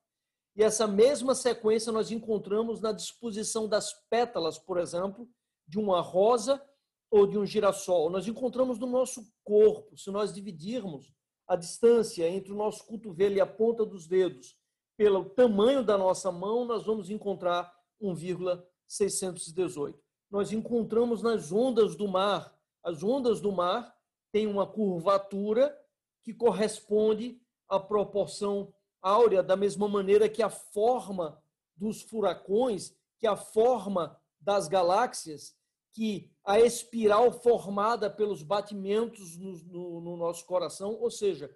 E 0.55 0.63
essa 0.63 0.87
mesma 0.87 1.35
sequência 1.35 1.91
nós 1.91 2.13
encontramos 2.13 2.81
na 2.81 2.93
disposição 2.93 3.69
das 3.69 3.93
pétalas, 4.09 4.57
por 4.59 4.79
exemplo, 4.79 5.29
de 5.67 5.77
uma 5.79 6.01
rosa 6.01 6.65
ou 7.11 7.27
de 7.27 7.37
um 7.37 7.45
girassol. 7.45 8.11
Nós 8.11 8.29
encontramos 8.29 8.79
no 8.79 8.87
nosso 8.87 9.27
corpo, 9.43 9.99
se 9.99 10.09
nós 10.11 10.33
dividirmos 10.33 11.13
a 11.49 11.57
distância 11.57 12.29
entre 12.29 12.53
o 12.53 12.57
nosso 12.57 12.87
cotovelo 12.87 13.35
e 13.35 13.41
a 13.41 13.47
ponta 13.47 13.85
dos 13.85 14.07
dedos 14.07 14.57
pelo 14.97 15.25
tamanho 15.31 15.83
da 15.83 15.99
nossa 15.99 16.31
mão, 16.31 16.65
nós 16.65 16.85
vamos 16.85 17.11
encontrar 17.11 17.75
1,618. 18.01 19.99
Nós 20.31 20.53
encontramos 20.53 21.23
nas 21.23 21.51
ondas 21.51 21.97
do 21.97 22.07
mar. 22.07 22.57
As 22.83 23.03
ondas 23.03 23.41
do 23.41 23.51
mar 23.51 23.95
têm 24.31 24.47
uma 24.47 24.67
curvatura 24.67 25.77
que 26.23 26.33
corresponde 26.33 27.41
à 27.69 27.81
proporção 27.81 28.73
áurea, 29.03 29.43
da 29.43 29.57
mesma 29.57 29.89
maneira 29.89 30.29
que 30.29 30.43
a 30.43 30.51
forma 30.51 31.43
dos 31.75 32.03
furacões, 32.03 32.95
que 33.19 33.27
a 33.27 33.37
forma 33.37 34.19
das 34.41 34.69
galáxias, 34.69 35.57
que 35.93 36.31
a 36.45 36.61
espiral 36.61 37.33
formada 37.33 38.09
pelos 38.09 38.43
batimentos 38.43 39.37
no, 39.37 39.53
no, 39.65 40.01
no 40.01 40.17
nosso 40.17 40.47
coração, 40.47 40.97
ou 41.01 41.11
seja, 41.11 41.55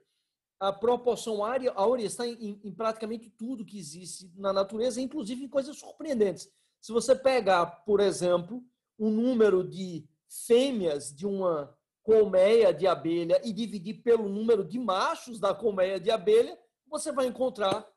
a 0.59 0.73
proporção 0.73 1.45
área, 1.45 1.73
áurea 1.73 2.07
está 2.07 2.26
em, 2.26 2.61
em, 2.64 2.73
praticamente 2.73 3.28
tudo 3.31 3.64
que 3.64 3.78
existe 3.78 4.33
na 4.37 4.52
natureza, 4.52 5.00
inclusive 5.00 5.45
em 5.45 5.49
coisas 5.49 5.76
surpreendentes. 5.78 6.50
Se 6.85 6.93
você 6.93 7.17
pegar, 7.17 7.64
por 7.87 7.99
exemplo, 7.99 8.62
o 8.99 9.09
número 9.09 9.67
de 9.67 10.07
fêmeas 10.47 11.17
de 11.17 11.26
uma 11.26 11.75
colmeia 12.03 12.75
de 12.75 12.87
abelha 12.87 13.41
e 13.43 13.55
dividir 13.55 14.03
pelo 14.03 14.29
número 14.29 14.62
de 14.62 14.79
machos 14.79 15.41
da 15.41 15.55
colmeia 15.55 15.99
de 15.99 16.11
abelha, 16.11 16.59
você 16.87 17.11
vai 17.11 17.26
encontrar 17.26 17.91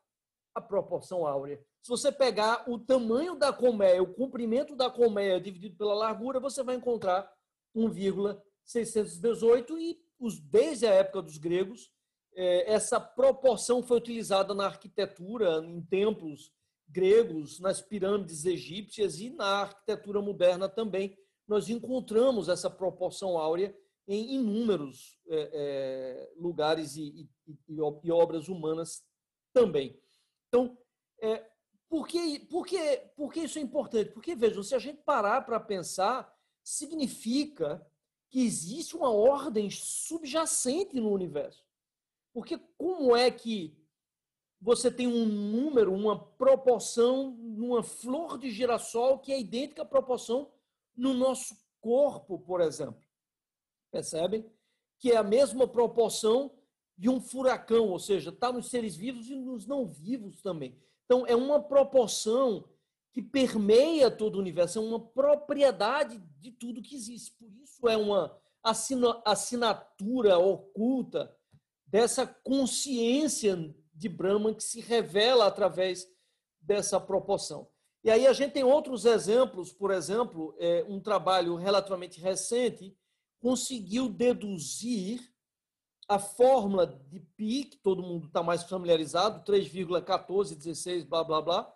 a 0.54 0.60
proporção 0.62 1.26
áurea. 1.26 1.62
Se 1.82 1.90
você 1.90 2.10
pegar 2.10 2.64
o 2.66 2.78
tamanho 2.78 3.36
da 3.36 3.52
colmeia, 3.52 4.02
o 4.02 4.14
comprimento 4.14 4.74
da 4.74 4.88
colmeia 4.88 5.38
dividido 5.38 5.76
pela 5.76 5.92
largura, 5.92 6.40
você 6.40 6.62
vai 6.62 6.74
encontrar 6.74 7.30
1,618 7.74 9.78
e 9.78 10.00
os, 10.18 10.40
desde 10.40 10.86
a 10.86 10.94
época 10.94 11.20
dos 11.20 11.36
gregos, 11.36 11.92
é, 12.34 12.72
essa 12.72 12.98
proporção 12.98 13.82
foi 13.82 13.98
utilizada 13.98 14.54
na 14.54 14.64
arquitetura, 14.64 15.62
em 15.62 15.82
templos 15.82 16.56
gregos, 16.88 17.60
nas 17.60 17.80
pirâmides 17.80 18.44
egípcias 18.44 19.20
e 19.20 19.30
na 19.30 19.62
arquitetura 19.62 20.20
moderna 20.20 20.68
também. 20.68 21.16
Nós 21.46 21.68
encontramos 21.68 22.48
essa 22.48 22.70
proporção 22.70 23.38
áurea 23.38 23.76
em 24.06 24.36
inúmeros 24.36 25.18
é, 25.28 25.50
é, 25.52 26.32
lugares 26.36 26.96
e, 26.96 27.28
e, 27.46 27.58
e, 27.68 28.10
obras 28.10 28.48
humanas 28.48 29.04
também. 29.52 30.00
Então, 30.48 30.78
é, 31.20 31.46
por, 31.88 32.08
que, 32.08 32.40
por, 32.40 32.66
que, 32.66 32.96
por 33.14 33.32
que 33.32 33.40
isso 33.40 33.58
é 33.58 33.62
importante? 33.62 34.10
Porque, 34.12 34.34
vejam, 34.34 34.62
se 34.62 34.74
a 34.74 34.78
gente 34.78 35.02
parar 35.02 35.42
para 35.42 35.60
pensar, 35.60 36.34
significa 36.64 37.86
que 38.30 38.44
existe 38.44 38.96
uma 38.96 39.10
ordem 39.10 39.70
subjacente 39.70 40.98
no 40.98 41.10
universo. 41.10 41.64
Porque 42.32 42.58
como 42.76 43.16
é 43.16 43.30
que 43.30 43.77
você 44.60 44.90
tem 44.90 45.06
um 45.06 45.24
número, 45.24 45.92
uma 45.92 46.18
proporção 46.18 47.30
numa 47.30 47.82
flor 47.82 48.38
de 48.38 48.50
girassol 48.50 49.18
que 49.18 49.32
é 49.32 49.40
idêntica 49.40 49.82
à 49.82 49.84
proporção 49.84 50.50
no 50.96 51.14
nosso 51.14 51.56
corpo, 51.80 52.38
por 52.40 52.60
exemplo? 52.60 53.00
Percebem? 53.90 54.44
Que 54.98 55.12
é 55.12 55.16
a 55.16 55.22
mesma 55.22 55.66
proporção 55.68 56.52
de 56.96 57.08
um 57.08 57.20
furacão, 57.20 57.90
ou 57.90 57.98
seja, 58.00 58.30
está 58.30 58.52
nos 58.52 58.68
seres 58.68 58.96
vivos 58.96 59.30
e 59.30 59.36
nos 59.36 59.66
não 59.66 59.86
vivos 59.86 60.42
também. 60.42 60.76
Então, 61.04 61.24
é 61.26 61.36
uma 61.36 61.62
proporção 61.62 62.68
que 63.12 63.22
permeia 63.22 64.10
todo 64.10 64.34
o 64.34 64.40
universo, 64.40 64.78
é 64.78 64.82
uma 64.82 65.00
propriedade 65.00 66.18
de 66.38 66.50
tudo 66.50 66.82
que 66.82 66.96
existe. 66.96 67.32
Por 67.38 67.50
isso, 67.62 67.88
é 67.88 67.96
uma 67.96 68.36
assinatura 69.24 70.38
oculta 70.38 71.34
dessa 71.86 72.26
consciência 72.26 73.56
de 73.98 74.08
Brahman 74.08 74.54
que 74.54 74.62
se 74.62 74.80
revela 74.80 75.46
através 75.46 76.06
dessa 76.60 77.00
proporção. 77.00 77.68
E 78.04 78.10
aí 78.10 78.26
a 78.26 78.32
gente 78.32 78.52
tem 78.52 78.64
outros 78.64 79.04
exemplos, 79.04 79.72
por 79.72 79.90
exemplo, 79.90 80.54
é, 80.58 80.84
um 80.88 81.00
trabalho 81.00 81.56
relativamente 81.56 82.20
recente 82.20 82.96
conseguiu 83.40 84.08
deduzir 84.08 85.20
a 86.08 86.18
fórmula 86.18 86.86
de 86.86 87.20
pi, 87.20 87.64
que 87.64 87.76
todo 87.76 88.02
mundo 88.02 88.28
está 88.28 88.42
mais 88.42 88.62
familiarizado, 88.62 89.44
3,1416, 89.44 91.06
blá, 91.06 91.22
blá, 91.22 91.42
blá. 91.42 91.74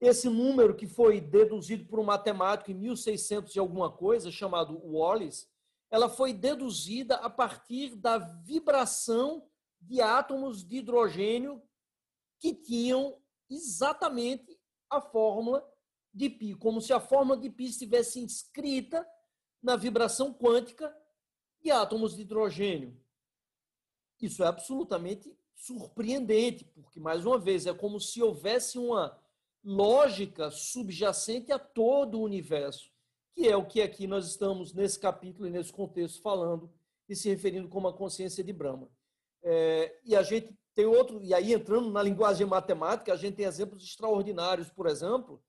Esse 0.00 0.28
número 0.28 0.76
que 0.76 0.86
foi 0.86 1.20
deduzido 1.20 1.84
por 1.86 1.98
um 1.98 2.04
matemático 2.04 2.70
em 2.70 2.74
1600 2.74 3.54
e 3.54 3.58
alguma 3.58 3.90
coisa, 3.90 4.30
chamado 4.30 4.80
Wallace, 4.84 5.48
ela 5.90 6.08
foi 6.08 6.32
deduzida 6.32 7.16
a 7.16 7.28
partir 7.28 7.96
da 7.96 8.16
vibração 8.16 9.49
de 9.80 10.00
átomos 10.00 10.64
de 10.64 10.78
hidrogênio 10.78 11.62
que 12.38 12.54
tinham 12.54 13.20
exatamente 13.48 14.58
a 14.88 15.00
fórmula 15.00 15.66
de 16.12 16.28
π, 16.28 16.54
como 16.56 16.80
se 16.80 16.92
a 16.92 17.00
fórmula 17.00 17.38
de 17.38 17.50
π 17.50 17.64
estivesse 17.64 18.20
inscrita 18.20 19.06
na 19.62 19.76
vibração 19.76 20.32
quântica 20.32 20.94
de 21.60 21.70
átomos 21.70 22.16
de 22.16 22.22
hidrogênio. 22.22 22.98
Isso 24.20 24.42
é 24.42 24.46
absolutamente 24.46 25.36
surpreendente, 25.54 26.64
porque, 26.64 26.98
mais 26.98 27.24
uma 27.24 27.38
vez, 27.38 27.66
é 27.66 27.74
como 27.74 28.00
se 28.00 28.22
houvesse 28.22 28.78
uma 28.78 29.18
lógica 29.62 30.50
subjacente 30.50 31.52
a 31.52 31.58
todo 31.58 32.18
o 32.18 32.22
universo 32.22 32.90
que 33.40 33.48
é 33.48 33.56
o 33.56 33.64
que 33.64 33.80
aqui 33.80 34.06
nós 34.06 34.26
estamos 34.26 34.72
nesse 34.72 34.98
capítulo 34.98 35.46
e 35.46 35.50
nesse 35.50 35.72
contexto 35.72 36.20
falando 36.20 36.70
e 37.08 37.16
se 37.16 37.28
referindo 37.28 37.68
como 37.68 37.88
a 37.88 37.92
consciência 37.92 38.44
de 38.44 38.52
Brahma. 38.52 38.88
É, 39.42 39.98
e 40.04 40.14
a 40.14 40.22
gente 40.22 40.54
tem 40.74 40.86
outro, 40.86 41.22
e 41.22 41.34
aí 41.34 41.52
entrando 41.52 41.90
na 41.90 42.02
linguagem 42.02 42.46
matemática, 42.46 43.12
a 43.12 43.16
gente 43.16 43.36
tem 43.36 43.46
exemplos 43.46 43.84
extraordinários, 43.84 44.70
por 44.70 44.86
exemplo, 44.86 45.42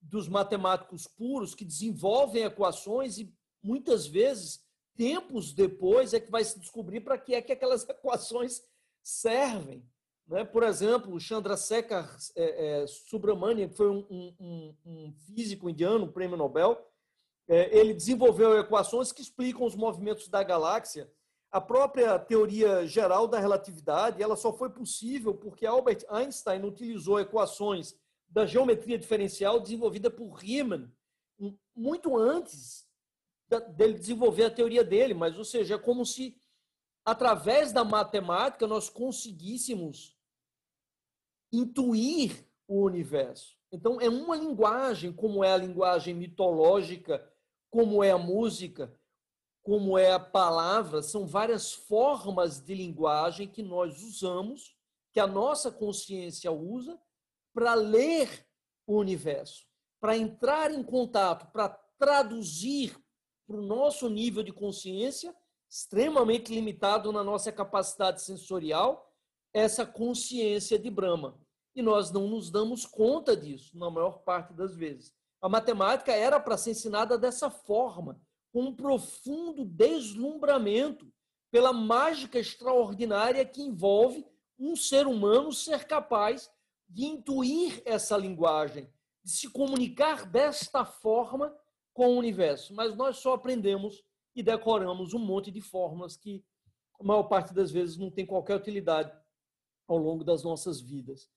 dos 0.00 0.28
matemáticos 0.28 1.06
puros 1.06 1.54
que 1.54 1.64
desenvolvem 1.64 2.44
equações 2.44 3.18
e 3.18 3.34
muitas 3.62 4.06
vezes, 4.06 4.64
tempos 4.96 5.52
depois, 5.52 6.14
é 6.14 6.20
que 6.20 6.30
vai 6.30 6.44
se 6.44 6.58
descobrir 6.58 7.00
para 7.00 7.18
que 7.18 7.34
é 7.34 7.42
que 7.42 7.52
aquelas 7.52 7.86
equações 7.88 8.62
servem. 9.02 9.84
Né? 10.26 10.44
Por 10.44 10.62
exemplo, 10.62 11.14
o 11.14 11.20
Chandrasekhar 11.20 12.16
é, 12.34 12.82
é, 12.82 12.86
Subramanian, 12.86 13.68
que 13.68 13.76
foi 13.76 13.88
um, 13.88 14.34
um, 14.40 14.74
um 14.84 15.12
físico 15.26 15.70
indiano, 15.70 16.12
prêmio 16.12 16.36
Nobel, 16.36 16.84
é, 17.48 17.76
ele 17.76 17.94
desenvolveu 17.94 18.58
equações 18.58 19.12
que 19.12 19.22
explicam 19.22 19.64
os 19.64 19.76
movimentos 19.76 20.28
da 20.28 20.42
galáxia. 20.42 21.10
A 21.56 21.60
própria 21.62 22.18
teoria 22.18 22.86
geral 22.86 23.26
da 23.26 23.40
relatividade 23.40 24.22
ela 24.22 24.36
só 24.36 24.52
foi 24.52 24.68
possível 24.68 25.34
porque 25.34 25.64
Albert 25.64 26.04
Einstein 26.10 26.62
utilizou 26.62 27.18
equações 27.18 27.98
da 28.28 28.44
geometria 28.44 28.98
diferencial 28.98 29.58
desenvolvida 29.58 30.10
por 30.10 30.34
Riemann 30.34 30.92
muito 31.74 32.14
antes 32.14 32.86
dele 33.74 33.94
desenvolver 33.94 34.44
a 34.44 34.50
teoria 34.50 34.84
dele, 34.84 35.14
mas 35.14 35.38
ou 35.38 35.46
seja, 35.46 35.76
é 35.76 35.78
como 35.78 36.04
se 36.04 36.36
através 37.06 37.72
da 37.72 37.82
matemática 37.82 38.66
nós 38.66 38.90
conseguíssemos 38.90 40.14
intuir 41.50 42.46
o 42.68 42.82
universo. 42.82 43.56
Então 43.72 43.98
é 43.98 44.10
uma 44.10 44.36
linguagem, 44.36 45.10
como 45.10 45.42
é 45.42 45.54
a 45.54 45.56
linguagem 45.56 46.12
mitológica 46.12 47.26
como 47.70 48.02
é 48.02 48.10
a 48.10 48.18
música, 48.18 48.94
como 49.66 49.98
é 49.98 50.12
a 50.12 50.20
palavra, 50.20 51.02
são 51.02 51.26
várias 51.26 51.72
formas 51.72 52.60
de 52.60 52.72
linguagem 52.72 53.48
que 53.48 53.64
nós 53.64 54.00
usamos, 54.00 54.76
que 55.12 55.18
a 55.18 55.26
nossa 55.26 55.72
consciência 55.72 56.52
usa 56.52 56.96
para 57.52 57.74
ler 57.74 58.46
o 58.86 58.96
universo, 58.96 59.66
para 60.00 60.16
entrar 60.16 60.70
em 60.72 60.84
contato, 60.84 61.50
para 61.50 61.68
traduzir 61.98 62.96
para 63.44 63.56
o 63.56 63.62
nosso 63.62 64.08
nível 64.08 64.44
de 64.44 64.52
consciência, 64.52 65.34
extremamente 65.68 66.54
limitado 66.54 67.10
na 67.10 67.24
nossa 67.24 67.50
capacidade 67.50 68.22
sensorial, 68.22 69.12
essa 69.52 69.84
consciência 69.84 70.78
de 70.78 70.90
Brahma. 70.90 71.40
E 71.74 71.82
nós 71.82 72.12
não 72.12 72.28
nos 72.28 72.52
damos 72.52 72.86
conta 72.86 73.36
disso, 73.36 73.76
na 73.76 73.90
maior 73.90 74.18
parte 74.18 74.54
das 74.54 74.76
vezes. 74.76 75.12
A 75.42 75.48
matemática 75.48 76.12
era 76.12 76.38
para 76.38 76.56
ser 76.56 76.70
ensinada 76.70 77.18
dessa 77.18 77.50
forma, 77.50 78.20
com 78.52 78.64
um 78.64 78.74
profundo 78.74 79.64
deslumbramento 79.64 81.12
pela 81.50 81.72
mágica 81.72 82.38
extraordinária 82.38 83.44
que 83.44 83.62
envolve 83.62 84.26
um 84.58 84.74
ser 84.74 85.06
humano 85.06 85.52
ser 85.52 85.86
capaz 85.86 86.50
de 86.88 87.04
intuir 87.04 87.82
essa 87.84 88.16
linguagem, 88.16 88.88
de 89.22 89.30
se 89.30 89.50
comunicar 89.50 90.24
desta 90.24 90.84
forma 90.84 91.54
com 91.92 92.08
o 92.14 92.18
universo, 92.18 92.74
mas 92.74 92.94
nós 92.94 93.18
só 93.18 93.34
aprendemos 93.34 94.04
e 94.34 94.42
decoramos 94.42 95.14
um 95.14 95.18
monte 95.18 95.50
de 95.50 95.60
fórmulas 95.60 96.16
que 96.16 96.44
a 97.00 97.04
maior 97.04 97.24
parte 97.24 97.54
das 97.54 97.70
vezes 97.70 97.96
não 97.96 98.10
tem 98.10 98.24
qualquer 98.24 98.56
utilidade 98.56 99.12
ao 99.88 99.96
longo 99.96 100.24
das 100.24 100.42
nossas 100.42 100.80
vidas. 100.80 101.30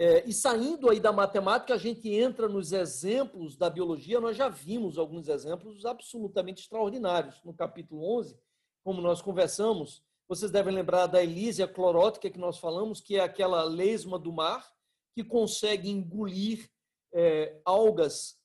É, 0.00 0.24
e 0.28 0.32
saindo 0.32 0.88
aí 0.88 1.00
da 1.00 1.10
matemática, 1.10 1.74
a 1.74 1.78
gente 1.78 2.08
entra 2.08 2.48
nos 2.48 2.72
exemplos 2.72 3.56
da 3.56 3.68
biologia. 3.68 4.20
Nós 4.20 4.36
já 4.36 4.48
vimos 4.48 4.96
alguns 4.96 5.28
exemplos 5.28 5.84
absolutamente 5.84 6.62
extraordinários 6.62 7.42
no 7.44 7.52
capítulo 7.52 8.16
11, 8.18 8.38
como 8.84 9.00
nós 9.00 9.20
conversamos. 9.20 10.04
Vocês 10.28 10.52
devem 10.52 10.72
lembrar 10.72 11.06
da 11.06 11.20
Elísia 11.20 11.66
clorótica 11.66 12.30
que 12.30 12.38
nós 12.38 12.58
falamos, 12.58 13.00
que 13.00 13.16
é 13.16 13.20
aquela 13.20 13.64
lesma 13.64 14.20
do 14.20 14.32
mar 14.32 14.72
que 15.16 15.24
consegue 15.24 15.90
engolir 15.90 16.70
é, 17.12 17.60
algas 17.64 18.38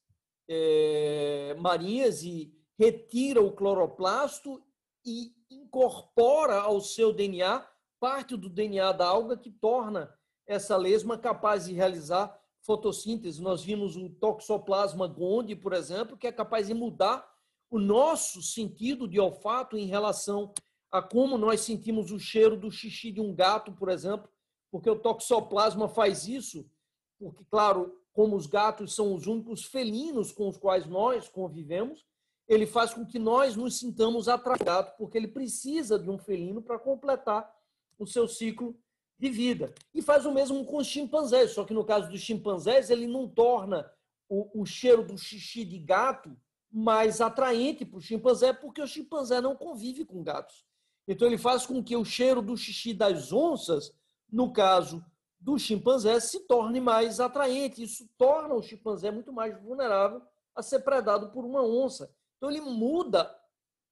é, 0.50 1.56
marinhas 1.60 2.24
e 2.24 2.52
retira 2.80 3.42
o 3.42 3.52
cloroplasto 3.52 4.60
e 5.06 5.32
incorpora 5.52 6.62
ao 6.62 6.82
seu 6.82 7.14
DNA 7.14 7.68
parte 8.00 8.36
do 8.36 8.50
DNA 8.50 8.92
da 8.92 9.06
alga 9.08 9.38
que 9.38 9.52
torna 9.52 10.14
essa 10.46 10.76
lesma 10.78 11.18
capaz 11.18 11.66
de 11.66 11.74
realizar 11.74 12.40
fotossíntese. 12.62 13.42
Nós 13.42 13.64
vimos 13.64 13.96
o 13.96 14.10
Toxoplasma 14.10 15.08
gondii, 15.08 15.56
por 15.56 15.74
exemplo, 15.74 16.18
que 16.18 16.28
é 16.28 16.32
capaz 16.32 16.68
de 16.68 16.74
mudar 16.74 17.30
o 17.70 17.80
nosso 17.80 18.42
sentido 18.42 19.08
de 19.08 19.20
olfato 19.20 19.78
em 19.78 19.88
relação 19.88 20.54
a 20.92 21.02
como 21.02 21.38
nós 21.38 21.62
sentimos 21.62 22.12
o 22.12 22.20
cheiro 22.20 22.56
do 22.56 22.70
xixi 22.70 23.12
de 23.12 23.20
um 23.20 23.34
gato, 23.34 23.72
por 23.74 23.90
exemplo, 23.90 24.30
porque 24.72 24.90
o 24.90 25.00
Toxoplasma 25.00 25.90
faz 25.90 26.28
isso, 26.28 26.70
porque, 27.18 27.44
claro, 27.50 28.00
como 28.14 28.36
os 28.36 28.46
gatos 28.46 28.94
são 28.94 29.14
os 29.14 29.26
únicos 29.26 29.66
felinos 29.66 30.32
com 30.32 30.48
os 30.48 30.58
quais 30.58 30.86
nós 30.86 31.28
convivemos, 31.28 32.06
ele 32.48 32.68
faz 32.68 32.94
com 32.94 33.06
que 33.06 33.18
nós 33.18 33.56
nos 33.56 33.80
sintamos 33.80 34.28
atraídos, 34.28 34.94
porque 34.98 35.18
ele 35.18 35.28
precisa 35.28 35.98
de 35.98 36.10
um 36.10 36.18
felino 36.18 36.62
para 36.62 36.78
completar 36.78 37.52
o 37.98 38.06
seu 38.06 38.28
ciclo 38.28 38.78
de 39.20 39.30
vida. 39.30 39.74
E 39.94 40.02
faz 40.02 40.26
o 40.26 40.32
mesmo 40.32 40.66
com 40.66 40.78
os 40.78 40.88
chimpanzés, 40.88 41.52
só 41.52 41.64
que 41.64 41.74
no 41.74 41.86
caso 41.86 42.10
dos 42.10 42.20
chimpanzés, 42.20 42.90
ele 42.90 43.08
não 43.08 43.28
torna 43.28 43.90
o, 44.30 44.62
o 44.62 44.66
cheiro 44.66 45.04
do 45.04 45.18
xixi 45.18 45.64
de 45.64 45.78
gato 45.78 46.36
mais 46.72 47.22
atraente 47.22 47.86
para 47.86 47.98
o 47.98 48.02
chimpanzé, 48.02 48.52
porque 48.52 48.82
o 48.82 48.88
chimpanzé 48.88 49.40
não 49.40 49.56
convive 49.56 50.04
com 50.04 50.24
gatos. 50.24 50.66
Então, 51.08 51.28
ele 51.28 51.38
faz 51.38 51.66
com 51.66 51.84
que 51.84 51.96
o 51.96 52.04
cheiro 52.04 52.42
do 52.42 52.58
xixi 52.58 52.94
das 52.94 53.32
onças, 53.32 53.94
no 54.32 54.52
caso 54.52 55.06
do 55.40 55.60
chimpanzé, 55.60 56.20
se 56.20 56.40
torne 56.48 56.80
mais 56.80 57.20
atraente. 57.20 57.84
Isso 57.84 58.10
torna 58.18 58.56
o 58.56 58.64
chimpanzé 58.64 59.12
muito 59.12 59.32
mais 59.32 59.62
vulnerável 59.62 60.22
a 60.56 60.64
ser 60.64 60.80
predado 60.80 61.30
por 61.32 61.46
uma 61.46 61.62
onça. 61.62 62.12
Então, 62.38 62.50
ele 62.50 62.62
muda 62.62 63.34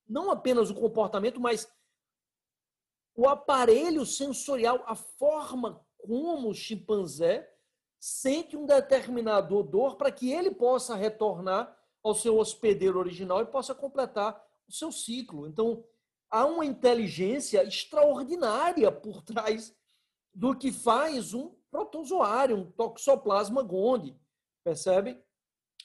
não 0.08 0.32
apenas 0.32 0.70
o 0.70 0.76
comportamento, 0.76 1.40
mas 1.40 1.72
o 3.16 3.28
aparelho 3.28 4.06
sensorial, 4.06 4.84
a 4.86 4.96
forma 4.96 5.86
como 5.98 6.50
o 6.50 6.54
chimpanzé 6.54 7.50
sente 8.00 8.58
um 8.58 8.66
determinado 8.66 9.56
odor 9.56 9.96
para 9.96 10.12
que 10.12 10.32
ele 10.32 10.52
possa 10.52 10.96
retornar 10.96 11.78
ao 12.04 12.16
seu 12.16 12.38
hospedeiro 12.38 12.98
original 12.98 13.42
e 13.42 13.46
possa 13.46 13.76
completar 13.76 14.44
o 14.68 14.72
seu 14.74 14.92
ciclo. 14.92 15.48
Então, 15.48 15.84
há 16.30 16.46
uma 16.46 16.66
inteligência 16.66 17.64
extraordinária 17.64 18.92
por 18.92 19.22
trás 19.22 19.76
do 20.34 20.56
que 20.58 20.72
faz 20.72 21.34
um 21.34 21.54
protozoário, 21.70 22.58
um 22.58 22.72
Toxoplasma 22.72 23.62
gondii, 23.62 24.18
percebe? 24.64 25.22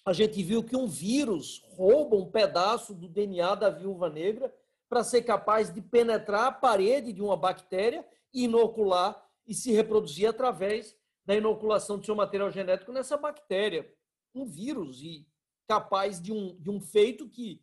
A 0.05 0.13
gente 0.13 0.43
viu 0.43 0.63
que 0.63 0.77
um 0.77 0.87
vírus 0.87 1.63
rouba 1.71 2.17
um 2.17 2.31
pedaço 2.31 2.95
do 2.95 3.09
DNA 3.09 3.57
da 3.57 3.69
viúva 3.69 4.09
negra 4.09 4.55
para 4.89 5.03
ser 5.03 5.23
capaz 5.23 5.73
de 5.73 5.81
penetrar 5.81 6.47
a 6.47 6.53
parede 6.53 7.13
de 7.13 7.23
uma 7.23 7.37
bactéria 7.37 8.07
inocular 8.33 9.25
e 9.47 9.55
se 9.55 9.73
reproduzir 9.73 10.29
através 10.29 10.97
da 11.25 11.35
inoculação 11.35 11.99
do 11.99 12.07
seu 12.07 12.15
material 12.15 12.51
genético 12.51 12.93
nessa 12.93 13.17
bactéria. 13.17 13.91
Um 14.35 14.47
vírus 14.47 15.03
e 15.03 15.27
capaz 15.67 16.21
de 16.21 16.33
um, 16.33 16.57
de 16.57 16.71
um 16.71 16.81
feito 16.81 17.29
que, 17.29 17.63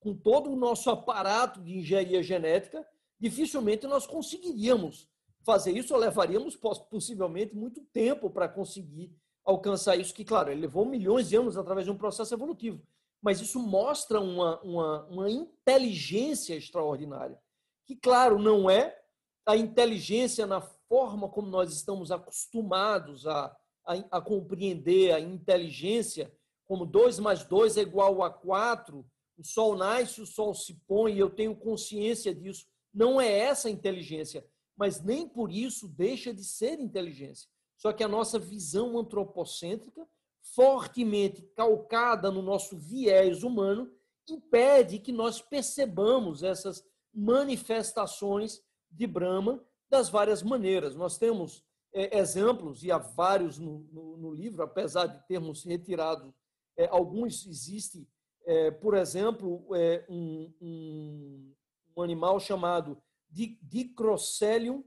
com 0.00 0.14
todo 0.14 0.50
o 0.50 0.56
nosso 0.56 0.90
aparato 0.90 1.62
de 1.62 1.78
engenharia 1.78 2.22
genética, 2.22 2.86
dificilmente 3.18 3.86
nós 3.86 4.06
conseguiríamos 4.06 5.08
fazer 5.44 5.72
isso, 5.72 5.94
ou 5.94 6.00
levaríamos 6.00 6.56
possivelmente 6.90 7.56
muito 7.56 7.80
tempo 7.92 8.28
para 8.28 8.48
conseguir 8.48 9.10
alcançar 9.44 9.96
isso, 9.96 10.12
que, 10.12 10.24
claro, 10.24 10.50
ele 10.50 10.60
levou 10.60 10.84
milhões 10.84 11.30
de 11.30 11.36
anos 11.36 11.56
através 11.56 11.86
de 11.86 11.90
um 11.90 11.96
processo 11.96 12.34
evolutivo 12.34 12.82
mas 13.22 13.40
isso 13.40 13.58
mostra 13.58 14.20
uma, 14.20 14.60
uma, 14.62 15.04
uma 15.06 15.30
inteligência 15.30 16.54
extraordinária, 16.54 17.38
que, 17.86 17.96
claro, 17.96 18.38
não 18.38 18.70
é 18.70 18.98
a 19.46 19.56
inteligência 19.56 20.46
na 20.46 20.60
forma 20.60 21.28
como 21.28 21.48
nós 21.48 21.72
estamos 21.72 22.10
acostumados 22.10 23.26
a, 23.26 23.56
a, 23.86 23.94
a 24.18 24.20
compreender 24.20 25.12
a 25.12 25.20
inteligência, 25.20 26.32
como 26.66 26.84
2 26.84 27.18
mais 27.18 27.44
2 27.44 27.78
é 27.78 27.80
igual 27.80 28.22
a 28.22 28.30
4, 28.30 29.04
o 29.38 29.44
sol 29.44 29.76
nasce, 29.76 30.20
o 30.20 30.26
sol 30.26 30.52
se 30.52 30.74
põe, 30.86 31.16
eu 31.16 31.30
tenho 31.30 31.56
consciência 31.56 32.34
disso. 32.34 32.66
Não 32.92 33.20
é 33.20 33.30
essa 33.30 33.70
inteligência, 33.70 34.44
mas 34.76 35.02
nem 35.02 35.28
por 35.28 35.50
isso 35.50 35.88
deixa 35.88 36.34
de 36.34 36.44
ser 36.44 36.78
inteligência. 36.80 37.48
Só 37.76 37.92
que 37.92 38.02
a 38.02 38.08
nossa 38.08 38.38
visão 38.38 38.98
antropocêntrica 38.98 40.06
fortemente 40.54 41.42
calcada 41.54 42.30
no 42.30 42.42
nosso 42.42 42.76
viés 42.76 43.42
humano, 43.42 43.90
impede 44.28 44.98
que 44.98 45.12
nós 45.12 45.40
percebamos 45.40 46.42
essas 46.42 46.84
manifestações 47.12 48.62
de 48.90 49.06
Brahma 49.06 49.64
das 49.88 50.08
várias 50.08 50.42
maneiras. 50.42 50.94
Nós 50.94 51.16
temos 51.16 51.64
é, 51.92 52.18
exemplos, 52.18 52.82
e 52.82 52.92
há 52.92 52.98
vários 52.98 53.58
no, 53.58 53.80
no, 53.90 54.16
no, 54.18 54.32
livro, 54.32 54.62
apesar 54.62 55.06
de 55.06 55.26
termos 55.26 55.64
retirado, 55.64 56.34
é, 56.76 56.86
alguns 56.88 57.46
existem, 57.46 58.06
é, 58.44 58.70
por 58.70 58.94
exemplo, 58.94 59.66
é, 59.74 60.04
um, 60.08 60.52
um, 60.60 61.54
um, 61.96 62.02
animal 62.02 62.38
chamado 62.38 63.00
Dicrocelium 63.30 64.84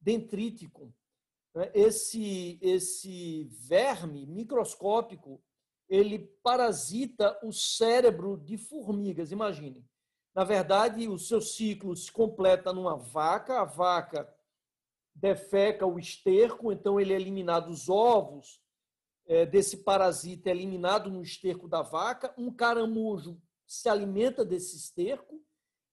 dentriticum, 0.00 0.92
esse, 1.74 2.58
esse 2.62 3.44
verme 3.68 4.26
microscópico 4.26 5.42
ele 5.88 6.18
parasita 6.42 7.36
o 7.42 7.52
cérebro 7.52 8.36
de 8.36 8.56
formigas, 8.56 9.32
imaginem. 9.32 9.84
Na 10.32 10.44
verdade, 10.44 11.08
o 11.08 11.18
seu 11.18 11.40
ciclo 11.40 11.96
se 11.96 12.12
completa 12.12 12.72
numa 12.72 12.96
vaca, 12.96 13.60
a 13.60 13.64
vaca 13.64 14.32
defeca 15.12 15.84
o 15.84 15.98
esterco, 15.98 16.70
então 16.70 17.00
ele 17.00 17.12
é 17.12 17.16
eliminado 17.16 17.70
os 17.70 17.88
ovos 17.88 18.60
é, 19.30 19.46
desse 19.46 19.78
parasita 19.78 20.48
é 20.48 20.52
eliminado 20.52 21.08
no 21.08 21.22
esterco 21.22 21.68
da 21.68 21.82
vaca, 21.82 22.34
um 22.36 22.52
caramujo 22.52 23.40
se 23.64 23.88
alimenta 23.88 24.44
desse 24.44 24.76
esterco 24.76 25.40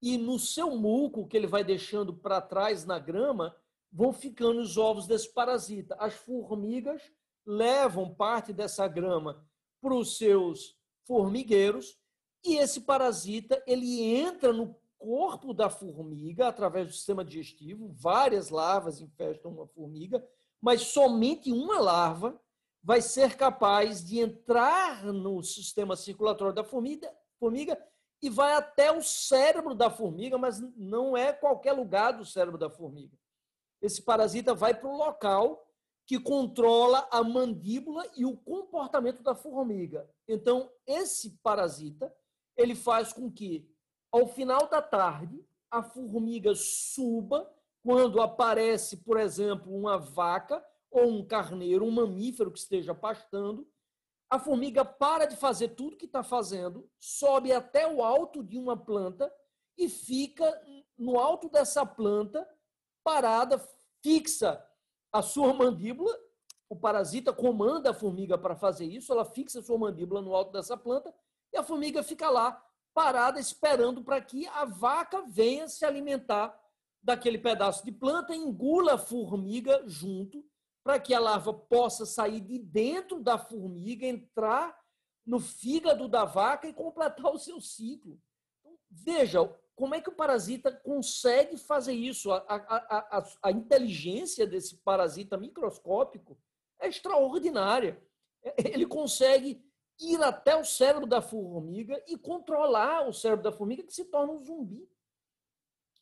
e 0.01 0.17
no 0.17 0.39
seu 0.39 0.75
muco 0.75 1.27
que 1.27 1.37
ele 1.37 1.45
vai 1.45 1.63
deixando 1.63 2.11
para 2.11 2.41
trás 2.41 2.83
na 2.83 2.97
grama, 2.97 3.55
vão 3.91 4.11
ficando 4.11 4.61
os 4.61 4.77
ovos 4.77 5.07
desse 5.07 5.31
parasita. 5.33 5.95
As 5.99 6.13
formigas 6.13 7.01
levam 7.45 8.13
parte 8.13 8.51
dessa 8.51 8.87
grama 8.87 9.45
para 9.81 9.93
os 9.93 10.17
seus 10.17 10.75
formigueiros 11.05 11.97
e 12.45 12.57
esse 12.57 12.81
parasita 12.81 13.61
ele 13.65 14.03
entra 14.03 14.51
no 14.51 14.75
corpo 14.97 15.53
da 15.53 15.69
formiga 15.69 16.47
através 16.47 16.87
do 16.87 16.93
sistema 16.93 17.23
digestivo. 17.23 17.89
Várias 17.93 18.49
larvas 18.49 18.99
infestam 18.99 19.51
uma 19.51 19.67
formiga, 19.67 20.25
mas 20.61 20.81
somente 20.81 21.51
uma 21.51 21.79
larva 21.79 22.39
vai 22.83 23.01
ser 23.01 23.35
capaz 23.35 24.03
de 24.03 24.19
entrar 24.19 25.03
no 25.05 25.41
sistema 25.43 25.95
circulatório 25.95 26.53
da 26.53 26.63
formiga, 26.63 27.11
formiga 27.39 27.77
e 28.21 28.29
vai 28.29 28.53
até 28.53 28.91
o 28.91 29.01
cérebro 29.01 29.75
da 29.75 29.89
formiga, 29.89 30.37
mas 30.37 30.59
não 30.75 31.15
é 31.15 31.31
qualquer 31.31 31.73
lugar 31.73 32.13
do 32.13 32.25
cérebro 32.25 32.57
da 32.57 32.69
formiga 32.69 33.16
esse 33.81 34.01
parasita 34.01 34.53
vai 34.53 34.73
para 34.73 34.89
o 34.89 34.97
local 34.97 35.67
que 36.05 36.19
controla 36.19 37.07
a 37.11 37.21
mandíbula 37.21 38.09
e 38.15 38.25
o 38.25 38.37
comportamento 38.37 39.21
da 39.21 39.35
formiga. 39.35 40.09
Então, 40.27 40.71
esse 40.85 41.37
parasita, 41.43 42.13
ele 42.55 42.75
faz 42.75 43.11
com 43.11 43.29
que, 43.29 43.69
ao 44.11 44.25
final 44.27 44.69
da 44.69 44.81
tarde, 44.81 45.45
a 45.69 45.83
formiga 45.83 46.53
suba 46.55 47.53
quando 47.83 48.21
aparece, 48.21 48.97
por 48.97 49.19
exemplo, 49.19 49.75
uma 49.75 49.97
vaca 49.97 50.65
ou 50.89 51.07
um 51.09 51.25
carneiro, 51.25 51.85
um 51.85 51.91
mamífero 51.91 52.51
que 52.51 52.59
esteja 52.59 52.95
pastando, 52.95 53.67
a 54.29 54.39
formiga 54.39 54.83
para 54.83 55.25
de 55.25 55.35
fazer 55.35 55.69
tudo 55.69 55.97
que 55.97 56.05
está 56.05 56.23
fazendo, 56.23 56.89
sobe 56.99 57.51
até 57.51 57.87
o 57.87 58.03
alto 58.03 58.43
de 58.43 58.57
uma 58.57 58.77
planta 58.77 59.31
e 59.77 59.87
fica 59.87 60.45
no 60.97 61.19
alto 61.19 61.49
dessa 61.49 61.85
planta 61.85 62.47
parada, 63.07 63.57
fixa 64.03 64.61
a 65.13 65.21
sua 65.21 65.53
mandíbula, 65.53 66.13
o 66.69 66.75
parasita 66.75 67.31
comanda 67.31 67.91
a 67.91 67.93
formiga 67.93 68.37
para 68.37 68.53
fazer 68.53 68.83
isso, 68.83 69.13
ela 69.13 69.23
fixa 69.23 69.59
a 69.59 69.63
sua 69.63 69.77
mandíbula 69.77 70.21
no 70.21 70.35
alto 70.35 70.51
dessa 70.51 70.75
planta, 70.75 71.15
e 71.53 71.57
a 71.57 71.63
formiga 71.63 72.03
fica 72.03 72.29
lá 72.29 72.61
parada 72.93 73.39
esperando 73.39 74.03
para 74.03 74.19
que 74.19 74.45
a 74.47 74.65
vaca 74.65 75.21
venha 75.21 75.69
se 75.69 75.85
alimentar 75.85 76.53
daquele 77.01 77.37
pedaço 77.37 77.85
de 77.85 77.93
planta, 77.93 78.35
engula 78.35 78.95
a 78.95 78.97
formiga 78.97 79.83
junto, 79.87 80.43
para 80.83 80.99
que 80.99 81.13
a 81.13 81.19
larva 81.19 81.53
possa 81.53 82.05
sair 82.05 82.41
de 82.41 82.59
dentro 82.59 83.21
da 83.23 83.37
formiga, 83.37 84.05
entrar 84.05 84.77
no 85.25 85.39
fígado 85.39 86.09
da 86.09 86.25
vaca 86.25 86.67
e 86.67 86.73
completar 86.73 87.31
o 87.31 87.39
seu 87.39 87.61
ciclo. 87.61 88.19
Então, 88.59 88.77
veja 88.91 89.49
como 89.77 89.93
é 89.93 90.01
que 90.01 90.09
o 90.09 90.15
parasita 90.15 90.71
consegue 90.71 91.55
fazer 91.55 91.93
isso. 91.93 92.31
A, 92.31 92.37
a, 92.47 93.19
a, 93.19 93.29
a 93.43 93.51
inteligência 93.51 94.45
desse 94.47 94.75
parasita 94.77 95.37
microscópico 95.37 96.35
é 96.79 96.87
extraordinária. 96.87 98.01
Ele 98.57 98.87
consegue 98.87 99.63
ir 99.99 100.21
até 100.23 100.55
o 100.55 100.65
cérebro 100.65 101.05
da 101.05 101.21
formiga 101.21 102.03
e 102.07 102.17
controlar 102.17 103.07
o 103.07 103.13
cérebro 103.13 103.43
da 103.43 103.51
formiga, 103.51 103.83
que 103.83 103.93
se 103.93 104.05
torna 104.05 104.33
um 104.33 104.43
zumbi. 104.43 104.89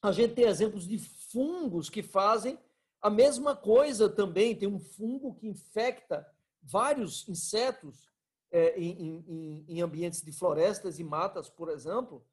A 0.01 0.13
gente 0.13 0.35
tem 0.35 0.45
exemplos 0.45 0.87
de 0.87 0.97
fungos 0.97 1.89
que 1.89 2.01
fazem 2.01 2.57
a 3.01 3.09
mesma 3.09 3.57
coisa 3.57 4.07
também. 4.07 4.55
Tem 4.55 4.69
um 4.69 4.79
fungo 4.79 5.35
que 5.35 5.49
infecta 5.49 6.25
vários 6.61 7.27
insetos 7.27 8.09
é, 8.51 8.79
em, 8.79 9.25
em, 9.27 9.65
em 9.67 9.81
ambientes 9.81 10.21
de 10.21 10.31
florestas 10.31 10.97
e 10.97 11.03
matas, 11.03 11.49
por 11.49 11.67
exemplo, 11.67 12.25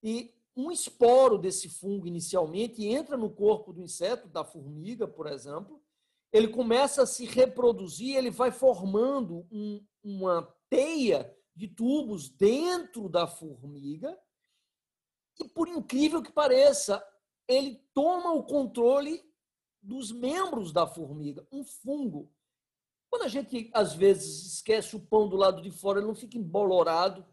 e 0.00 0.32
um 0.56 0.70
esporo 0.70 1.36
desse 1.36 1.68
fungo 1.68 2.06
inicialmente 2.06 2.86
entra 2.86 3.16
no 3.16 3.30
corpo 3.30 3.72
do 3.72 3.82
inseto, 3.82 4.28
da 4.28 4.44
formiga, 4.44 5.06
por 5.06 5.26
exemplo, 5.26 5.82
ele 6.32 6.48
começa 6.48 7.02
a 7.02 7.06
se 7.06 7.24
reproduzir, 7.26 8.16
ele 8.16 8.30
vai 8.30 8.50
formando 8.50 9.46
um, 9.50 9.84
uma 10.02 10.42
teia 10.68 11.32
de 11.54 11.68
tubos 11.68 12.28
dentro 12.28 13.08
da 13.08 13.26
formiga, 13.26 14.18
e 15.38 15.48
por 15.48 15.68
incrível 15.68 16.22
que 16.22 16.32
pareça, 16.32 17.04
ele 17.48 17.76
toma 17.92 18.32
o 18.32 18.44
controle 18.44 19.22
dos 19.82 20.10
membros 20.10 20.72
da 20.72 20.86
formiga, 20.86 21.46
um 21.52 21.64
fungo. 21.64 22.32
Quando 23.10 23.22
a 23.22 23.28
gente, 23.28 23.70
às 23.72 23.94
vezes, 23.94 24.54
esquece 24.54 24.96
o 24.96 25.00
pão 25.00 25.28
do 25.28 25.36
lado 25.36 25.62
de 25.62 25.70
fora, 25.70 25.98
ele 25.98 26.06
não 26.06 26.14
fica 26.14 26.38
embolorado, 26.38 27.24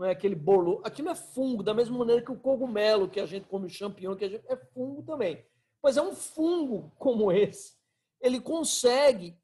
não 0.00 0.06
é 0.06 0.12
aquele 0.12 0.34
bolo. 0.34 0.80
Aquilo 0.82 1.10
é 1.10 1.14
fungo, 1.14 1.62
da 1.62 1.74
mesma 1.74 1.98
maneira 1.98 2.22
que 2.22 2.32
o 2.32 2.40
cogumelo 2.40 3.06
que 3.06 3.20
a 3.20 3.26
gente 3.26 3.46
come, 3.46 3.66
o 3.66 3.70
champignon, 3.70 4.16
que 4.16 4.24
a 4.24 4.28
gente, 4.30 4.44
é 4.48 4.56
fungo 4.56 5.02
também. 5.02 5.44
Mas 5.82 5.98
é 5.98 6.02
um 6.02 6.14
fungo 6.14 6.90
como 6.98 7.30
esse. 7.30 7.74
Ele 8.18 8.40
consegue 8.40 9.38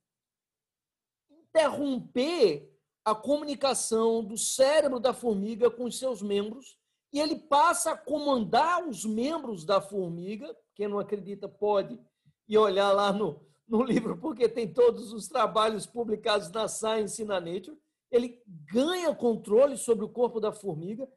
interromper 1.31 2.75
a 3.05 3.15
comunicação 3.15 4.25
do 4.25 4.39
cérebro 4.39 4.99
da 4.99 5.13
formiga 5.13 5.71
com 5.71 5.85
os 5.85 5.99
seus 5.99 6.23
membros 6.23 6.79
e 7.13 7.21
ele 7.21 7.37
passa 7.37 7.93
a 7.93 7.97
comandar 7.97 8.83
os 8.89 9.05
membros 9.05 9.63
da 9.63 9.79
formiga. 9.79 10.57
Quem 10.75 10.89
não 10.89 10.99
acredita 10.99 11.47
pode 11.47 12.01
ir 12.49 12.57
olhar 12.57 12.93
lá 12.93 13.13
no, 13.13 13.47
no 13.69 13.83
livro, 13.83 14.17
porque 14.17 14.49
tem 14.49 14.73
todos 14.73 15.13
os 15.13 15.29
trabalhos 15.29 15.85
publicados 15.85 16.51
na 16.51 16.67
Science 16.67 17.21
e 17.21 17.27
na 17.27 17.39
Nature. 17.39 17.77
Ele 18.11 18.43
ganha 18.73 19.15
controle 19.15 19.77
sobre 19.77 20.05
o 20.05 20.09
corpo 20.09 20.41
da 20.41 20.53
formiga, 20.53 21.09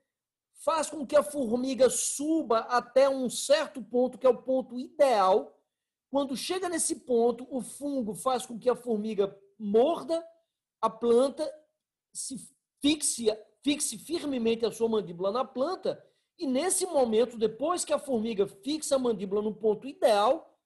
faz 0.63 0.89
com 0.89 1.05
que 1.05 1.15
a 1.15 1.23
formiga 1.23 1.89
suba 1.89 2.59
até 2.61 3.09
um 3.09 3.29
certo 3.29 3.81
ponto, 3.81 4.17
que 4.17 4.27
é 4.27 4.29
o 4.29 4.41
ponto 4.41 4.77
ideal. 4.77 5.57
Quando 6.09 6.35
chega 6.35 6.67
nesse 6.67 6.95
ponto, 6.97 7.47
o 7.49 7.61
fungo 7.61 8.13
faz 8.13 8.45
com 8.45 8.57
que 8.57 8.69
a 8.69 8.75
formiga 8.75 9.37
morda 9.57 10.25
a 10.81 10.89
planta, 10.89 11.49
se 12.13 12.37
fixe 12.81 13.29
fixe 13.61 13.97
firmemente 13.97 14.65
a 14.65 14.71
sua 14.71 14.87
mandíbula 14.87 15.31
na 15.31 15.43
planta, 15.45 16.01
e 16.37 16.47
nesse 16.47 16.85
momento, 16.85 17.37
depois 17.37 17.83
que 17.83 17.91
a 17.91 17.99
formiga 17.99 18.47
fixa 18.47 18.95
a 18.95 18.99
mandíbula 18.99 19.41
no 19.41 19.53
ponto 19.53 19.87
ideal, 19.87 20.57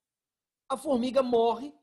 a 0.70 0.78
formiga 0.78 1.24
morre 1.24 1.74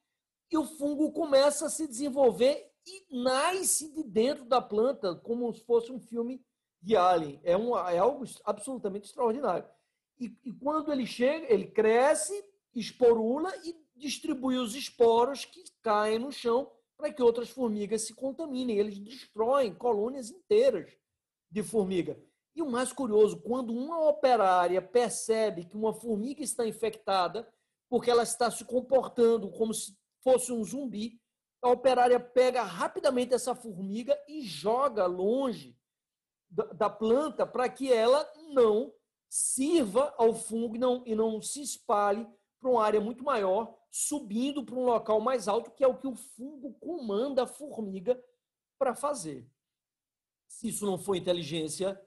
e 0.51 0.57
o 0.57 0.65
fungo 0.65 1.13
começa 1.13 1.67
a 1.67 1.71
se 1.71 1.87
desenvolver 1.87 2.70
e 2.87 3.23
nasce 3.23 3.93
de 3.93 4.03
dentro 4.03 4.45
da 4.45 4.61
planta, 4.61 5.15
como 5.15 5.53
se 5.53 5.65
fosse 5.65 5.93
um 5.93 6.01
filme 6.01 6.45
de 6.81 6.97
Alien. 6.97 7.41
É, 7.45 7.57
um, 7.57 7.77
é 7.77 7.99
algo 7.99 8.25
absolutamente 8.45 9.07
extraordinário. 9.07 9.69
E, 10.19 10.37
e 10.45 10.53
quando 10.53 10.93
ele 10.93 11.07
chega, 11.07 11.53
ele 11.53 11.67
cresce, 11.67 12.45
esporula 12.75 13.53
e 13.65 13.75
distribui 13.97 14.57
os 14.57 14.75
esporos 14.75 15.45
que 15.45 15.63
caem 15.83 16.19
no 16.19 16.33
chão 16.33 16.71
para 16.97 17.13
que 17.13 17.23
outras 17.23 17.49
formigas 17.49 18.03
se 18.03 18.15
contaminem. 18.15 18.79
Eles 18.79 18.99
destroem 18.99 19.75
colônias 19.75 20.31
inteiras 20.31 20.91
de 21.51 21.63
formiga. 21.63 22.21
E 22.55 22.63
o 22.63 22.71
mais 22.71 22.93
curioso, 22.93 23.41
quando 23.41 23.73
uma 23.73 24.09
operária 24.09 24.83
percebe 24.83 25.65
que 25.65 25.77
uma 25.77 25.95
formiga 25.95 26.43
está 26.43 26.67
infectada, 26.67 27.49
porque 27.89 28.11
ela 28.11 28.23
está 28.23 28.51
se 28.51 28.65
comportando 28.65 29.51
como 29.51 29.73
se 29.73 29.97
fosse 30.23 30.53
um 30.53 30.63
zumbi, 30.63 31.21
a 31.63 31.69
operária 31.69 32.19
pega 32.19 32.63
rapidamente 32.63 33.35
essa 33.35 33.55
formiga 33.55 34.19
e 34.29 34.43
joga 34.43 35.07
longe 35.07 35.79
da 36.51 36.91
planta 36.91 37.47
para 37.47 37.69
que 37.69 37.93
ela 37.93 38.29
não 38.53 38.93
sirva 39.29 40.13
ao 40.19 40.35
fungo 40.35 40.75
e 40.75 40.79
não, 40.79 41.03
e 41.07 41.15
não 41.15 41.41
se 41.41 41.63
espalhe 41.63 42.27
para 42.59 42.71
uma 42.71 42.83
área 42.83 43.01
muito 43.01 43.23
maior, 43.23 43.79
subindo 43.91 44.65
para 44.65 44.75
um 44.75 44.85
local 44.85 45.21
mais 45.21 45.47
alto, 45.47 45.71
que 45.71 45.85
é 45.85 45.87
o 45.87 45.97
que 45.97 46.09
o 46.09 46.17
fungo 46.17 46.75
comanda 46.75 47.45
a 47.45 47.47
formiga 47.47 48.21
para 48.79 48.95
fazer 48.95 49.49
se 50.51 50.69
isso 50.69 50.85
não 50.85 50.99
for 50.99 51.15
inteligência, 51.15 51.99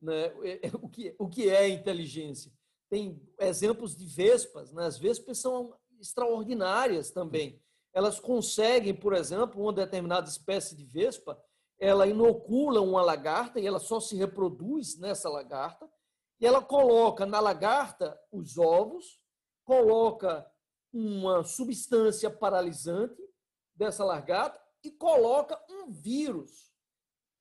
né, 0.00 0.26
é, 0.42 0.66
é, 0.66 0.70
o, 0.80 0.88
que, 0.88 1.14
o 1.18 1.28
que 1.28 1.48
é 1.50 1.68
inteligência? 1.68 2.50
Tem 2.88 3.20
exemplos 3.38 3.94
de 3.94 4.06
vespas, 4.06 4.72
né? 4.72 4.86
as 4.86 4.98
vespas 4.98 5.38
são 5.38 5.74
extraordinárias 6.00 7.10
também. 7.10 7.62
Elas 7.92 8.18
conseguem, 8.18 8.94
por 8.94 9.12
exemplo, 9.12 9.62
uma 9.62 9.72
determinada 9.72 10.28
espécie 10.28 10.74
de 10.74 10.84
vespa, 10.84 11.42
ela 11.78 12.06
inocula 12.06 12.80
uma 12.80 13.02
lagarta 13.02 13.60
e 13.60 13.66
ela 13.66 13.78
só 13.78 14.00
se 14.00 14.16
reproduz 14.16 14.98
nessa 14.98 15.28
lagarta, 15.28 15.90
e 16.40 16.46
ela 16.46 16.62
coloca 16.62 17.26
na 17.26 17.40
lagarta 17.40 18.18
os 18.30 18.56
ovos, 18.56 19.20
coloca 19.64 20.48
uma 20.92 21.44
substância 21.44 22.30
paralisante 22.30 23.20
dessa 23.74 24.04
lagarta 24.04 24.60
e 24.84 24.90
coloca 24.90 25.60
um 25.70 25.90
vírus 25.90 26.72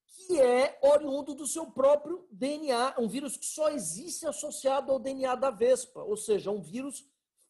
que 0.06 0.40
é 0.40 0.80
oriundo 0.82 1.34
do 1.34 1.48
seu 1.48 1.72
próprio 1.72 2.28
DNA, 2.32 2.96
um 3.00 3.08
vírus 3.08 3.36
que 3.36 3.46
só 3.46 3.70
existe 3.70 4.28
associado 4.28 4.92
ao 4.92 5.00
DNA 5.00 5.36
da 5.36 5.50
vespa, 5.50 6.02
ou 6.04 6.16
seja, 6.16 6.52
um 6.52 6.62
vírus 6.62 7.06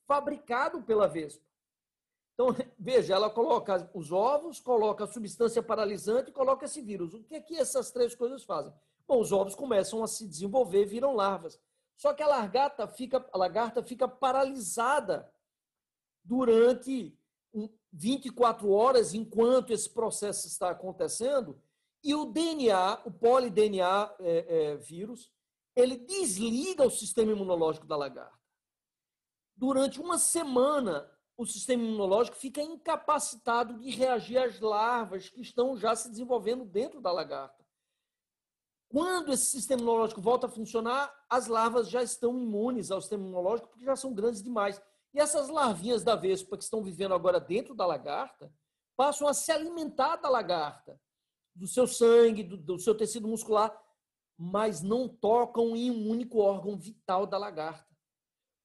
fabricado 0.07 0.81
pela 0.83 1.07
vespa. 1.07 1.50
Então, 2.41 2.55
veja, 2.77 3.13
ela 3.13 3.29
coloca 3.29 3.89
os 3.93 4.11
ovos, 4.11 4.59
coloca 4.59 5.03
a 5.03 5.07
substância 5.07 5.61
paralisante 5.61 6.31
e 6.31 6.33
coloca 6.33 6.65
esse 6.65 6.81
vírus. 6.81 7.13
O 7.13 7.23
que 7.23 7.35
é 7.35 7.41
que 7.41 7.55
essas 7.55 7.91
três 7.91 8.15
coisas 8.15 8.43
fazem? 8.43 8.73
Bom, 9.07 9.19
os 9.19 9.31
ovos 9.31 9.53
começam 9.53 10.03
a 10.03 10.07
se 10.07 10.27
desenvolver, 10.27 10.85
viram 10.85 11.13
larvas. 11.13 11.59
Só 11.95 12.13
que 12.13 12.23
a 12.23 12.27
lagarta 12.27 12.87
fica, 12.87 13.23
a 13.31 13.37
lagarta 13.37 13.83
fica 13.83 14.07
paralisada 14.07 15.31
durante 16.23 17.15
24 17.91 18.71
horas 18.71 19.13
enquanto 19.13 19.71
esse 19.71 19.89
processo 19.89 20.47
está 20.47 20.71
acontecendo 20.71 21.61
e 22.03 22.15
o 22.15 22.25
DNA, 22.25 23.01
o 23.05 23.11
polidNA 23.11 24.11
é, 24.19 24.71
é, 24.71 24.77
vírus, 24.77 25.31
ele 25.75 25.97
desliga 25.97 26.83
o 26.83 26.89
sistema 26.89 27.31
imunológico 27.31 27.85
da 27.85 27.95
lagarta. 27.95 28.39
Durante 29.55 29.99
uma 29.99 30.17
semana, 30.17 31.07
o 31.41 31.45
sistema 31.45 31.83
imunológico 31.83 32.37
fica 32.37 32.61
incapacitado 32.61 33.79
de 33.79 33.89
reagir 33.89 34.37
às 34.37 34.59
larvas 34.59 35.29
que 35.29 35.41
estão 35.41 35.75
já 35.75 35.95
se 35.95 36.09
desenvolvendo 36.09 36.63
dentro 36.63 37.01
da 37.01 37.11
lagarta. 37.11 37.65
Quando 38.87 39.31
esse 39.31 39.45
sistema 39.45 39.81
imunológico 39.81 40.21
volta 40.21 40.47
a 40.47 40.49
funcionar, 40.49 41.13
as 41.29 41.47
larvas 41.47 41.89
já 41.89 42.03
estão 42.03 42.37
imunes 42.37 42.91
ao 42.91 43.01
sistema 43.01 43.23
imunológico 43.23 43.69
porque 43.69 43.85
já 43.85 43.95
são 43.95 44.13
grandes 44.13 44.43
demais. 44.43 44.81
E 45.13 45.19
essas 45.19 45.49
larvinhas 45.49 46.03
da 46.03 46.15
vespa 46.15 46.57
que 46.57 46.63
estão 46.63 46.83
vivendo 46.83 47.13
agora 47.13 47.39
dentro 47.39 47.73
da 47.73 47.85
lagarta 47.85 48.53
passam 48.95 49.27
a 49.27 49.33
se 49.33 49.51
alimentar 49.51 50.17
da 50.17 50.29
lagarta 50.29 50.99
do 51.55 51.67
seu 51.67 51.87
sangue, 51.87 52.43
do, 52.43 52.57
do 52.57 52.79
seu 52.79 52.95
tecido 52.95 53.27
muscular, 53.27 53.75
mas 54.37 54.81
não 54.81 55.07
tocam 55.07 55.75
em 55.75 55.89
um 55.89 56.09
único 56.09 56.39
órgão 56.39 56.77
vital 56.77 57.25
da 57.25 57.37
lagarta, 57.37 57.90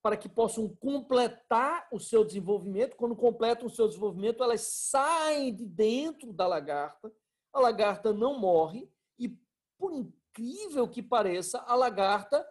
para 0.07 0.17
que 0.17 0.29
possam 0.29 0.69
completar 0.69 1.89
o 1.91 1.99
seu 1.99 2.25
desenvolvimento. 2.25 2.95
Quando 2.95 3.17
completam 3.17 3.67
o 3.67 3.71
seu 3.71 3.89
desenvolvimento, 3.89 4.41
elas 4.41 4.61
saem 4.61 5.53
de 5.53 5.67
dentro 5.67 6.33
da 6.33 6.47
lagarta, 6.47 7.13
a 7.53 7.59
lagarta 7.59 8.13
não 8.13 8.39
morre 8.39 8.89
e, 9.19 9.37
por 9.77 9.93
incrível 9.93 10.87
que 10.87 11.03
pareça, 11.03 11.59
a 11.67 11.75
lagarta 11.75 12.47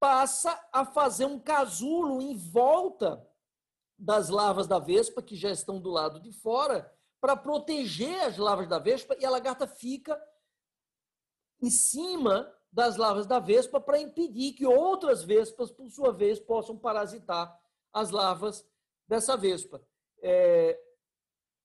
passa 0.00 0.58
a 0.72 0.86
fazer 0.86 1.26
um 1.26 1.38
casulo 1.38 2.22
em 2.22 2.34
volta 2.34 3.22
das 3.98 4.30
larvas 4.30 4.66
da 4.66 4.78
vespa, 4.78 5.20
que 5.20 5.36
já 5.36 5.50
estão 5.50 5.78
do 5.78 5.90
lado 5.90 6.18
de 6.18 6.32
fora, 6.32 6.90
para 7.20 7.36
proteger 7.36 8.22
as 8.22 8.38
larvas 8.38 8.68
da 8.68 8.78
vespa 8.78 9.14
e 9.20 9.26
a 9.26 9.30
lagarta 9.30 9.66
fica 9.66 10.18
em 11.60 11.68
cima 11.68 12.50
das 12.72 12.96
larvas 12.96 13.26
da 13.26 13.38
vespa 13.38 13.80
para 13.80 14.00
impedir 14.00 14.52
que 14.52 14.66
outras 14.66 15.22
vespas, 15.22 15.70
por 15.70 15.90
sua 15.90 16.12
vez, 16.12 16.38
possam 16.38 16.76
parasitar 16.76 17.58
as 17.92 18.10
larvas 18.10 18.66
dessa 19.08 19.36
vespa. 19.36 19.82
É, 20.22 20.78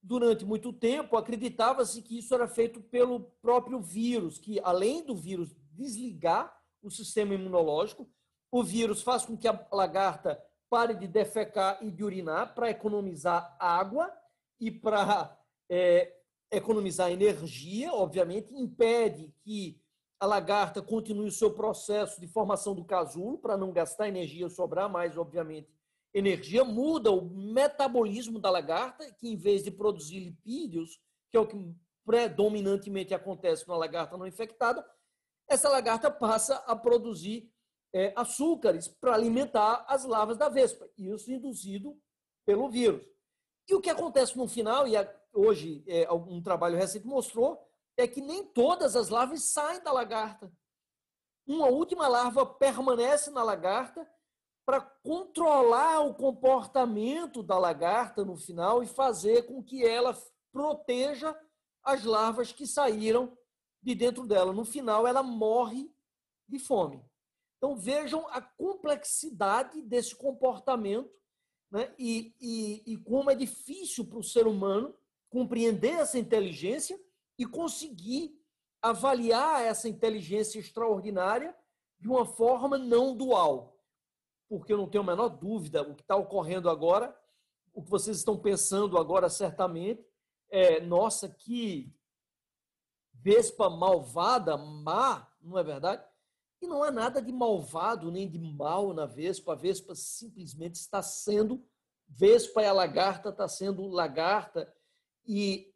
durante 0.02 0.46
muito 0.46 0.72
tempo, 0.72 1.18
acreditava-se 1.18 2.02
que 2.02 2.18
isso 2.18 2.34
era 2.34 2.48
feito 2.48 2.82
pelo 2.82 3.20
próprio 3.42 3.82
vírus, 3.82 4.38
que 4.38 4.60
além 4.64 5.04
do 5.04 5.16
vírus 5.16 5.54
desligar 5.72 6.56
o 6.82 6.90
sistema 6.90 7.34
imunológico, 7.34 8.10
o 8.52 8.64
vírus 8.64 9.02
faz 9.02 9.26
com 9.26 9.38
que 9.38 9.48
a 9.48 9.68
lagarta 9.72 10.42
pare 10.70 10.94
de 10.94 11.08
defecar 11.08 11.78
e 11.82 11.92
de 11.92 12.04
urinar 12.04 12.56
para 12.56 12.70
economizar 12.70 13.56
água 13.60 14.12
e 14.60 14.72
para 14.72 15.38
é, 15.70 16.16
economizar 16.52 17.12
energia, 17.12 17.94
obviamente, 17.94 18.54
impede 18.54 19.34
que 19.44 19.81
a 20.22 20.26
lagarta 20.28 20.84
continue 20.84 21.28
o 21.28 21.32
seu 21.32 21.52
processo 21.52 22.22
de 22.22 22.28
formação 22.28 22.76
do 22.76 22.86
casulo 22.86 23.40
para 23.40 23.58
não 23.58 23.72
gastar 23.72 24.08
energia, 24.08 24.48
sobrar 24.50 24.88
mais, 24.88 25.18
obviamente, 25.18 25.68
energia, 26.14 26.64
muda 26.64 27.12
o 27.12 27.28
metabolismo 27.28 28.38
da 28.38 28.52
lagarta, 28.52 29.12
que 29.14 29.28
em 29.28 29.36
vez 29.36 29.64
de 29.64 29.72
produzir 29.72 30.20
lipídios, 30.20 31.02
que 31.32 31.38
é 31.38 31.40
o 31.40 31.48
que 31.48 31.76
predominantemente 32.06 33.16
acontece 33.16 33.68
na 33.68 33.76
lagarta 33.76 34.16
não 34.16 34.28
infectada, 34.28 34.86
essa 35.50 35.68
lagarta 35.68 36.12
passa 36.12 36.58
a 36.68 36.76
produzir 36.76 37.52
é, 37.92 38.14
açúcares 38.16 38.88
para 38.88 39.16
alimentar 39.16 39.84
as 39.88 40.06
larvas 40.06 40.38
da 40.38 40.50
vespa, 40.50 40.88
isso 40.96 41.32
induzido 41.32 41.98
pelo 42.46 42.70
vírus. 42.70 43.04
E 43.68 43.74
o 43.74 43.82
que 43.82 43.90
acontece 43.90 44.38
no 44.38 44.48
final, 44.48 44.88
e 44.88 44.94
hoje 45.34 45.84
é, 45.88 46.12
um 46.12 46.44
trabalho 46.44 46.78
recente 46.78 47.08
mostrou, 47.08 47.71
é 47.98 48.08
que 48.08 48.22
nem 48.22 48.46
todas 48.46 48.96
as 48.96 49.10
larvas 49.10 49.44
saem 49.44 49.82
da 49.82 49.92
lagarta. 49.92 50.52
Uma 51.46 51.68
última 51.68 52.08
larva 52.08 52.46
permanece 52.46 53.30
na 53.32 53.44
lagarta 53.44 54.08
para 54.66 54.82
controlar 54.82 56.02
o 56.02 56.14
comportamento 56.14 57.44
da 57.44 57.58
lagarta 57.58 58.24
no 58.24 58.38
final 58.38 58.84
e 58.84 58.88
fazer 58.88 59.44
com 59.44 59.64
que 59.64 59.86
ela 59.86 60.18
proteja 60.52 61.38
as 61.84 62.04
larvas 62.04 62.52
que 62.52 62.68
saíram 62.68 63.38
de 63.82 63.96
dentro 63.96 64.26
dela. 64.26 64.54
No 64.54 64.64
final, 64.64 65.08
ela 65.08 65.24
morre 65.24 65.92
de 66.48 66.60
fome. 66.60 67.04
Então, 67.58 67.76
vejam 67.76 68.28
a 68.30 68.42
complexidade 68.42 69.82
desse 69.82 70.16
comportamento 70.16 71.12
né? 71.72 71.94
e, 71.98 72.36
e, 72.40 72.94
e 72.94 72.98
como 72.98 73.32
é 73.32 73.36
difícil 73.36 74.06
para 74.06 74.20
o 74.20 74.24
ser 74.24 74.48
humano 74.48 74.96
compreender 75.30 75.94
essa 75.94 76.20
inteligência 76.20 77.00
e 77.42 77.46
conseguir 77.46 78.40
avaliar 78.82 79.62
essa 79.62 79.90
inteligência 79.90 80.60
extraordinária 80.60 81.56
de 82.00 82.08
uma 82.08 82.26
forma 82.26 82.78
não 82.78 83.16
dual 83.16 83.72
porque 84.52 84.74
eu 84.74 84.78
não 84.78 84.90
tenho 84.90 85.02
a 85.06 85.08
menor 85.08 85.30
dúvida, 85.30 85.82
o 85.82 85.96
que 85.96 86.02
está 86.02 86.14
ocorrendo 86.18 86.70
agora, 86.70 87.18
o 87.74 87.82
que 87.82 87.90
vocês 87.90 88.18
estão 88.18 88.38
pensando 88.38 88.98
agora, 88.98 89.30
certamente, 89.30 90.06
é: 90.50 90.82
nossa, 90.82 91.30
que 91.30 91.90
vespa 93.14 93.70
malvada, 93.70 94.58
má, 94.58 95.26
não 95.42 95.58
é 95.58 95.64
verdade? 95.64 96.04
E 96.62 96.68
não 96.68 96.84
há 96.84 96.92
nada 96.92 97.22
de 97.22 97.32
malvado 97.32 98.12
nem 98.12 98.30
de 98.30 98.38
mal 98.38 98.94
na 98.94 99.06
vespa, 99.06 99.54
a 99.54 99.56
vespa 99.56 99.96
simplesmente 99.96 100.76
está 100.76 101.02
sendo 101.02 101.66
vespa 102.06 102.62
e 102.62 102.66
a 102.66 102.74
lagarta 102.74 103.30
está 103.30 103.48
sendo 103.48 103.88
lagarta. 103.88 104.70
E 105.26 105.71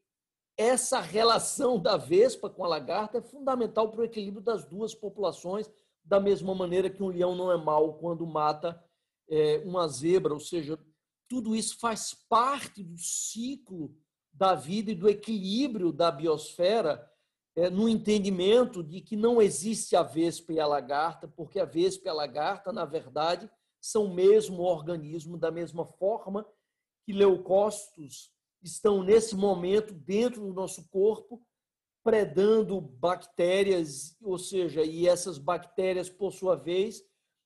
essa 0.57 1.01
relação 1.01 1.79
da 1.79 1.97
vespa 1.97 2.49
com 2.49 2.63
a 2.63 2.67
lagarta 2.67 3.17
é 3.17 3.21
fundamental 3.21 3.89
para 3.91 4.01
o 4.01 4.05
equilíbrio 4.05 4.41
das 4.43 4.65
duas 4.65 4.95
populações 4.95 5.69
da 6.03 6.19
mesma 6.19 6.53
maneira 6.53 6.89
que 6.89 7.03
um 7.03 7.07
leão 7.07 7.35
não 7.35 7.51
é 7.51 7.57
mau 7.57 7.95
quando 7.95 8.25
mata 8.25 8.81
é, 9.27 9.61
uma 9.65 9.87
zebra, 9.87 10.33
ou 10.33 10.39
seja, 10.39 10.79
tudo 11.27 11.55
isso 11.55 11.79
faz 11.79 12.13
parte 12.29 12.83
do 12.83 12.97
ciclo 12.97 13.95
da 14.31 14.53
vida 14.53 14.91
e 14.91 14.95
do 14.95 15.09
equilíbrio 15.09 15.91
da 15.91 16.11
biosfera, 16.11 17.09
é, 17.55 17.69
no 17.69 17.89
entendimento 17.89 18.83
de 18.83 19.01
que 19.01 19.15
não 19.15 19.41
existe 19.41 19.95
a 19.95 20.03
vespa 20.03 20.53
e 20.53 20.59
a 20.59 20.67
lagarta, 20.67 21.27
porque 21.27 21.59
a 21.59 21.65
vespa 21.65 22.07
e 22.07 22.09
a 22.09 22.13
lagarta, 22.13 22.71
na 22.71 22.85
verdade, 22.85 23.49
são 23.81 24.05
o 24.05 24.13
mesmo 24.13 24.61
organismo, 24.61 25.37
da 25.37 25.49
mesma 25.49 25.85
forma 25.85 26.45
que 27.05 27.13
leucócitos 27.13 28.31
estão 28.65 29.03
nesse 29.03 29.35
momento 29.35 29.93
dentro 29.93 30.41
do 30.41 30.53
nosso 30.53 30.89
corpo, 30.89 31.41
predando 32.03 32.81
bactérias, 32.81 34.17
ou 34.21 34.37
seja, 34.37 34.83
e 34.83 35.07
essas 35.07 35.37
bactérias, 35.37 36.09
por 36.09 36.33
sua 36.33 36.55
vez, 36.55 37.03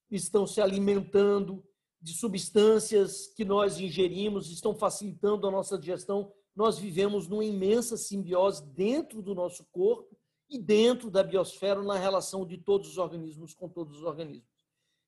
estão 0.10 0.48
se 0.48 0.62
alimentando 0.62 1.64
de 2.02 2.14
substâncias 2.14 3.28
que 3.28 3.44
nós 3.44 3.80
ingerimos, 3.80 4.50
estão 4.50 4.74
facilitando 4.74 5.46
a 5.46 5.52
nossa 5.52 5.78
digestão. 5.78 6.32
Nós 6.56 6.80
vivemos 6.80 7.28
numa 7.28 7.44
imensa 7.44 7.98
simbiose 7.98 8.66
dentro 8.66 9.22
do 9.22 9.36
nosso 9.36 9.66
corpo 9.72 10.18
e 10.50 10.58
dentro 10.58 11.12
da 11.12 11.22
biosfera 11.22 11.84
na 11.84 11.98
relação 11.98 12.46
de 12.46 12.58
todos 12.58 12.90
os 12.90 12.98
organismos 12.98 13.54
com 13.54 13.68
todos 13.68 13.98
os 13.98 14.04
organismos. 14.04 14.50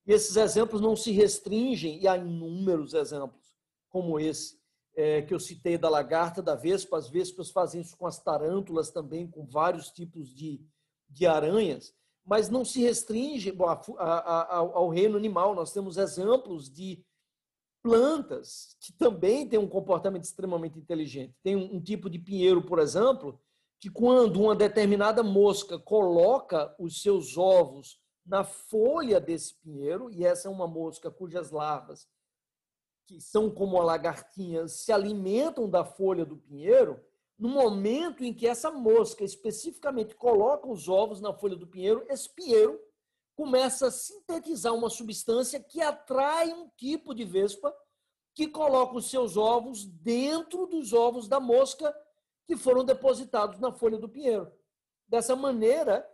E 0.05 0.11
esses 0.11 0.35
exemplos 0.35 0.81
não 0.81 0.95
se 0.95 1.11
restringem, 1.11 2.01
e 2.01 2.07
há 2.07 2.17
inúmeros 2.17 2.93
exemplos 2.93 3.41
como 3.89 4.19
esse, 4.19 4.60
é, 4.95 5.21
que 5.21 5.33
eu 5.33 5.39
citei 5.39 5.77
da 5.77 5.89
lagarta, 5.89 6.41
da 6.41 6.55
vespa. 6.55 6.97
As 6.97 7.09
vespas 7.09 7.51
fazem 7.51 7.81
isso 7.81 7.97
com 7.97 8.05
as 8.05 8.21
tarântulas 8.21 8.91
também, 8.91 9.27
com 9.27 9.45
vários 9.45 9.89
tipos 9.89 10.33
de, 10.33 10.61
de 11.09 11.25
aranhas, 11.25 11.93
mas 12.25 12.49
não 12.49 12.63
se 12.63 12.81
restringe 12.81 13.51
bom, 13.51 13.67
a, 13.67 13.77
a, 13.97 14.55
ao 14.57 14.89
reino 14.89 15.17
animal. 15.17 15.55
Nós 15.55 15.73
temos 15.73 15.97
exemplos 15.97 16.69
de 16.69 17.03
plantas 17.83 18.75
que 18.79 18.93
também 18.93 19.47
têm 19.47 19.59
um 19.59 19.67
comportamento 19.67 20.23
extremamente 20.23 20.77
inteligente. 20.77 21.35
Tem 21.43 21.55
um, 21.55 21.75
um 21.75 21.81
tipo 21.81 22.09
de 22.09 22.19
pinheiro, 22.19 22.61
por 22.61 22.79
exemplo, 22.79 23.39
que 23.79 23.89
quando 23.89 24.39
uma 24.39 24.55
determinada 24.55 25.23
mosca 25.23 25.79
coloca 25.79 26.73
os 26.77 27.01
seus 27.01 27.37
ovos 27.37 27.99
na 28.23 28.43
folha 28.43 29.19
desse 29.19 29.55
pinheiro, 29.55 30.11
e 30.11 30.23
essa 30.23 30.47
é 30.47 30.51
uma 30.51 30.67
mosca 30.67 31.09
cujas 31.09 31.49
larvas 31.49 32.07
que 33.11 33.19
são 33.19 33.49
como 33.49 33.77
a 33.77 33.83
lagartinha, 33.83 34.69
se 34.69 34.89
alimentam 34.89 35.69
da 35.69 35.83
folha 35.83 36.25
do 36.25 36.37
pinheiro, 36.37 37.03
no 37.37 37.49
momento 37.49 38.23
em 38.23 38.33
que 38.33 38.47
essa 38.47 38.71
mosca 38.71 39.25
especificamente 39.25 40.15
coloca 40.15 40.69
os 40.69 40.87
ovos 40.87 41.19
na 41.19 41.33
folha 41.33 41.57
do 41.57 41.67
pinheiro, 41.67 42.05
esse 42.07 42.29
pinheiro 42.29 42.79
começa 43.35 43.87
a 43.87 43.91
sintetizar 43.91 44.73
uma 44.73 44.89
substância 44.89 45.59
que 45.59 45.81
atrai 45.81 46.53
um 46.53 46.69
tipo 46.77 47.13
de 47.13 47.25
vespa 47.25 47.75
que 48.33 48.47
coloca 48.47 48.95
os 48.95 49.09
seus 49.09 49.35
ovos 49.35 49.85
dentro 49.85 50.65
dos 50.65 50.93
ovos 50.93 51.27
da 51.27 51.39
mosca 51.39 51.93
que 52.47 52.55
foram 52.55 52.85
depositados 52.85 53.59
na 53.59 53.73
folha 53.73 53.97
do 53.97 54.07
pinheiro. 54.07 54.49
Dessa 55.05 55.35
maneira, 55.35 56.07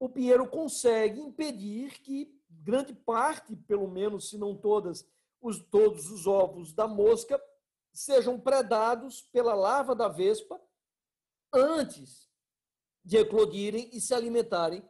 o 0.00 0.08
pinheiro 0.08 0.48
consegue 0.48 1.20
impedir 1.20 2.00
que 2.00 2.32
grande 2.48 2.94
parte, 2.94 3.54
pelo 3.54 3.88
menos, 3.88 4.30
se 4.30 4.38
não 4.38 4.56
todas, 4.56 5.06
os, 5.40 5.58
todos 5.58 6.10
os 6.10 6.26
ovos 6.26 6.72
da 6.72 6.86
mosca 6.86 7.40
sejam 7.92 8.38
predados 8.38 9.22
pela 9.22 9.54
larva 9.54 9.94
da 9.94 10.08
vespa 10.08 10.60
antes 11.52 12.28
de 13.04 13.16
eclodirem 13.16 13.90
e 13.92 14.00
se 14.00 14.14
alimentarem 14.14 14.86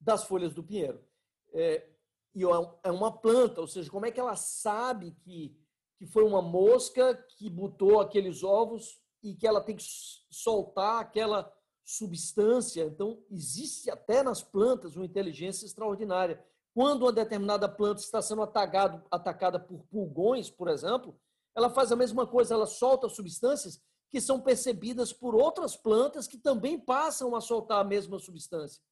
das 0.00 0.24
folhas 0.24 0.54
do 0.54 0.62
pinheiro. 0.62 1.04
É, 1.52 1.88
e 2.34 2.42
é 2.42 2.90
uma 2.90 3.12
planta, 3.12 3.60
ou 3.60 3.66
seja, 3.66 3.90
como 3.90 4.06
é 4.06 4.10
que 4.10 4.18
ela 4.18 4.36
sabe 4.36 5.12
que, 5.20 5.54
que 5.98 6.06
foi 6.06 6.24
uma 6.24 6.40
mosca 6.40 7.14
que 7.36 7.50
botou 7.50 8.00
aqueles 8.00 8.42
ovos 8.42 9.00
e 9.22 9.34
que 9.34 9.46
ela 9.46 9.60
tem 9.60 9.76
que 9.76 9.84
soltar 10.30 11.00
aquela 11.00 11.52
substância? 11.84 12.84
Então, 12.84 13.22
existe 13.30 13.90
até 13.90 14.22
nas 14.22 14.42
plantas 14.42 14.96
uma 14.96 15.04
inteligência 15.04 15.66
extraordinária. 15.66 16.42
Quando 16.74 17.02
uma 17.02 17.12
determinada 17.12 17.68
planta 17.68 18.00
está 18.00 18.22
sendo 18.22 18.42
atacado, 18.42 19.04
atacada 19.10 19.60
por 19.60 19.84
pulgões, 19.90 20.50
por 20.50 20.68
exemplo, 20.68 21.18
ela 21.54 21.68
faz 21.68 21.92
a 21.92 21.96
mesma 21.96 22.26
coisa, 22.26 22.54
ela 22.54 22.66
solta 22.66 23.08
substâncias 23.08 23.80
que 24.08 24.20
são 24.20 24.40
percebidas 24.40 25.12
por 25.12 25.34
outras 25.34 25.76
plantas 25.76 26.26
que 26.26 26.38
também 26.38 26.78
passam 26.78 27.34
a 27.34 27.40
soltar 27.40 27.80
a 27.80 27.84
mesma 27.84 28.18
substância, 28.18 28.82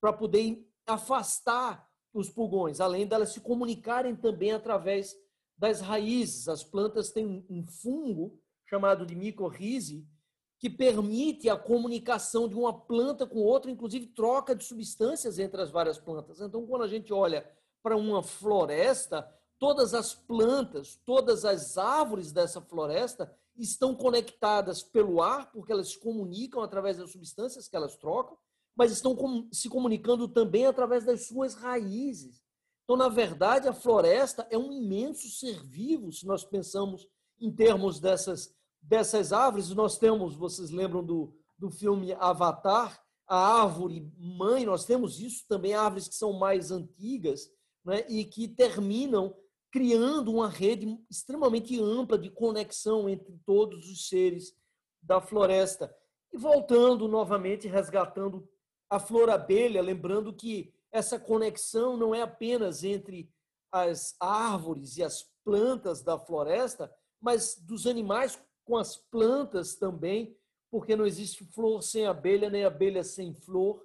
para 0.00 0.12
poder 0.12 0.64
afastar 0.86 1.88
os 2.12 2.28
pulgões, 2.28 2.80
além 2.80 3.06
delas 3.06 3.32
se 3.32 3.40
comunicarem 3.40 4.14
também 4.14 4.52
através 4.52 5.14
das 5.56 5.80
raízes. 5.80 6.48
As 6.48 6.62
plantas 6.62 7.10
têm 7.10 7.44
um 7.48 7.64
fungo 7.66 8.40
chamado 8.66 9.04
de 9.04 9.14
micorrize, 9.14 10.06
que 10.64 10.70
permite 10.70 11.50
a 11.50 11.58
comunicação 11.58 12.48
de 12.48 12.54
uma 12.54 12.72
planta 12.72 13.26
com 13.26 13.40
outra, 13.40 13.70
inclusive 13.70 14.06
troca 14.06 14.56
de 14.56 14.64
substâncias 14.64 15.38
entre 15.38 15.60
as 15.60 15.70
várias 15.70 15.98
plantas. 15.98 16.40
Então, 16.40 16.66
quando 16.66 16.84
a 16.84 16.88
gente 16.88 17.12
olha 17.12 17.46
para 17.82 17.94
uma 17.98 18.22
floresta, 18.22 19.30
todas 19.58 19.92
as 19.92 20.14
plantas, 20.14 20.98
todas 21.04 21.44
as 21.44 21.76
árvores 21.76 22.32
dessa 22.32 22.62
floresta 22.62 23.30
estão 23.54 23.94
conectadas 23.94 24.82
pelo 24.82 25.20
ar, 25.20 25.52
porque 25.52 25.70
elas 25.70 25.90
se 25.90 25.98
comunicam 25.98 26.62
através 26.62 26.96
das 26.96 27.12
substâncias 27.12 27.68
que 27.68 27.76
elas 27.76 27.98
trocam, 27.98 28.38
mas 28.74 28.90
estão 28.90 29.14
se 29.52 29.68
comunicando 29.68 30.26
também 30.26 30.64
através 30.64 31.04
das 31.04 31.26
suas 31.26 31.52
raízes. 31.52 32.42
Então, 32.84 32.96
na 32.96 33.10
verdade, 33.10 33.68
a 33.68 33.74
floresta 33.74 34.46
é 34.48 34.56
um 34.56 34.72
imenso 34.72 35.28
ser 35.28 35.62
vivo, 35.62 36.10
se 36.10 36.26
nós 36.26 36.42
pensamos 36.42 37.06
em 37.38 37.52
termos 37.52 38.00
dessas, 38.00 38.56
dessas 38.86 39.32
árvores. 39.32 39.70
Nós 39.70 39.98
temos, 39.98 40.36
vocês 40.36 40.70
lembram 40.70 41.04
do, 41.04 41.34
do 41.58 41.70
filme 41.70 42.12
Avatar, 42.14 43.02
a 43.26 43.62
árvore 43.62 44.12
mãe, 44.18 44.66
nós 44.66 44.84
temos 44.84 45.18
isso 45.18 45.44
também, 45.48 45.74
árvores 45.74 46.08
que 46.08 46.14
são 46.14 46.34
mais 46.34 46.70
antigas 46.70 47.50
né, 47.84 48.04
e 48.08 48.24
que 48.24 48.46
terminam 48.46 49.34
criando 49.72 50.32
uma 50.32 50.48
rede 50.48 50.98
extremamente 51.10 51.80
ampla 51.80 52.18
de 52.18 52.30
conexão 52.30 53.08
entre 53.08 53.36
todos 53.44 53.90
os 53.90 54.08
seres 54.08 54.54
da 55.02 55.20
floresta. 55.20 55.94
E 56.32 56.36
voltando 56.36 57.08
novamente, 57.08 57.66
resgatando 57.66 58.48
a 58.90 59.00
flor 59.00 59.30
abelha, 59.30 59.82
lembrando 59.82 60.32
que 60.32 60.72
essa 60.92 61.18
conexão 61.18 61.96
não 61.96 62.14
é 62.14 62.22
apenas 62.22 62.84
entre 62.84 63.28
as 63.72 64.14
árvores 64.20 64.96
e 64.96 65.02
as 65.02 65.24
plantas 65.44 66.02
da 66.02 66.18
floresta, 66.18 66.92
mas 67.20 67.56
dos 67.56 67.86
animais 67.86 68.40
com 68.64 68.76
as 68.76 68.96
plantas 68.96 69.74
também, 69.76 70.36
porque 70.70 70.96
não 70.96 71.06
existe 71.06 71.44
flor 71.44 71.82
sem 71.82 72.06
abelha, 72.06 72.50
nem 72.50 72.64
abelha 72.64 73.04
sem 73.04 73.32
flor. 73.32 73.84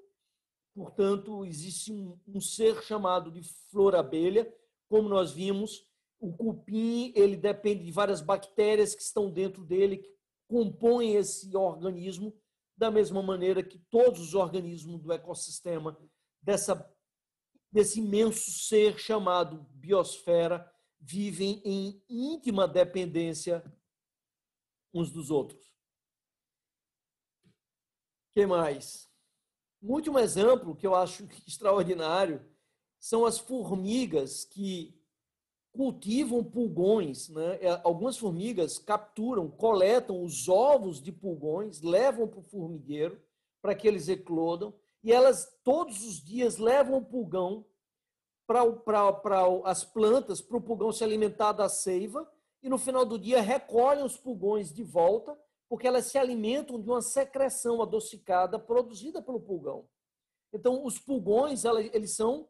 Portanto, 0.73 1.45
existe 1.45 1.91
um, 1.91 2.17
um 2.27 2.41
ser 2.41 2.81
chamado 2.81 3.31
de 3.31 3.43
flor-abelha, 3.69 4.51
como 4.87 5.09
nós 5.09 5.31
vimos. 5.31 5.85
O 6.19 6.33
cupim 6.33 7.13
ele 7.15 7.35
depende 7.35 7.83
de 7.83 7.91
várias 7.91 8.21
bactérias 8.21 8.95
que 8.95 9.01
estão 9.01 9.29
dentro 9.29 9.63
dele, 9.63 9.97
que 9.97 10.15
compõem 10.47 11.15
esse 11.15 11.55
organismo, 11.55 12.33
da 12.75 12.89
mesma 12.89 13.21
maneira 13.21 13.61
que 13.61 13.77
todos 13.77 14.19
os 14.21 14.33
organismos 14.33 15.01
do 15.01 15.11
ecossistema 15.11 15.97
dessa, 16.41 16.89
desse 17.71 17.99
imenso 17.99 18.49
ser 18.51 18.97
chamado 18.97 19.65
biosfera 19.71 20.65
vivem 20.99 21.61
em 21.65 22.01
íntima 22.09 22.67
dependência 22.67 23.63
uns 24.93 25.11
dos 25.11 25.29
outros. 25.29 25.71
que 28.31 28.45
mais? 28.45 29.09
Um 29.81 29.93
último 29.93 30.19
exemplo 30.19 30.75
que 30.75 30.85
eu 30.85 30.95
acho 30.95 31.27
extraordinário 31.47 32.45
são 32.99 33.25
as 33.25 33.39
formigas 33.39 34.43
que 34.43 34.97
cultivam 35.71 36.43
pulgões. 36.43 37.29
Né? 37.29 37.59
É, 37.61 37.81
algumas 37.83 38.17
formigas 38.17 38.77
capturam, 38.77 39.49
coletam 39.49 40.23
os 40.23 40.49
ovos 40.49 41.01
de 41.01 41.11
pulgões, 41.11 41.81
levam 41.81 42.27
para 42.27 42.39
o 42.39 42.43
formigueiro 42.43 43.21
para 43.61 43.75
que 43.75 43.87
eles 43.87 44.07
eclodam, 44.07 44.73
e 45.03 45.11
elas 45.11 45.59
todos 45.63 46.05
os 46.05 46.23
dias 46.23 46.57
levam 46.57 46.97
o 46.97 47.05
pulgão 47.05 47.65
para 48.47 48.63
as 49.65 49.83
plantas, 49.83 50.41
para 50.41 50.57
o 50.57 50.61
pulgão 50.61 50.91
se 50.91 51.03
alimentar 51.03 51.51
da 51.51 51.69
seiva, 51.69 52.29
e 52.61 52.69
no 52.69 52.77
final 52.77 53.05
do 53.05 53.17
dia 53.17 53.41
recolhem 53.41 54.03
os 54.03 54.17
pulgões 54.17 54.73
de 54.73 54.83
volta, 54.83 55.37
porque 55.69 55.87
elas 55.87 56.05
se 56.05 56.17
alimentam 56.17 56.81
de 56.81 56.89
uma 56.89 57.01
secreção 57.01 57.81
adocicada 57.81 58.59
produzida 58.59 59.21
pelo 59.21 59.39
pulgão. 59.39 59.87
Então, 60.51 60.83
os 60.83 60.97
pulgões, 60.97 61.63
eles 61.93 62.15
são 62.15 62.49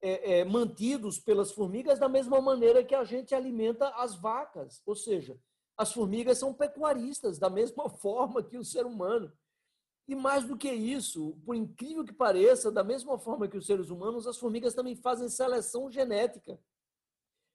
é, 0.00 0.38
é, 0.38 0.44
mantidos 0.44 1.18
pelas 1.18 1.52
formigas 1.52 1.98
da 1.98 2.08
mesma 2.08 2.40
maneira 2.40 2.84
que 2.84 2.94
a 2.94 3.04
gente 3.04 3.34
alimenta 3.34 3.88
as 3.96 4.14
vacas. 4.14 4.82
Ou 4.86 4.94
seja, 4.94 5.38
as 5.76 5.92
formigas 5.92 6.38
são 6.38 6.54
pecuaristas 6.54 7.38
da 7.38 7.50
mesma 7.50 7.88
forma 7.98 8.42
que 8.42 8.56
o 8.56 8.64
ser 8.64 8.86
humano. 8.86 9.32
E 10.08 10.14
mais 10.14 10.44
do 10.44 10.56
que 10.56 10.72
isso, 10.72 11.38
por 11.44 11.54
incrível 11.54 12.04
que 12.04 12.12
pareça, 12.12 12.70
da 12.70 12.82
mesma 12.82 13.18
forma 13.18 13.46
que 13.46 13.56
os 13.56 13.66
seres 13.66 13.90
humanos, 13.90 14.26
as 14.26 14.38
formigas 14.38 14.74
também 14.74 14.96
fazem 14.96 15.28
seleção 15.28 15.90
genética. 15.90 16.58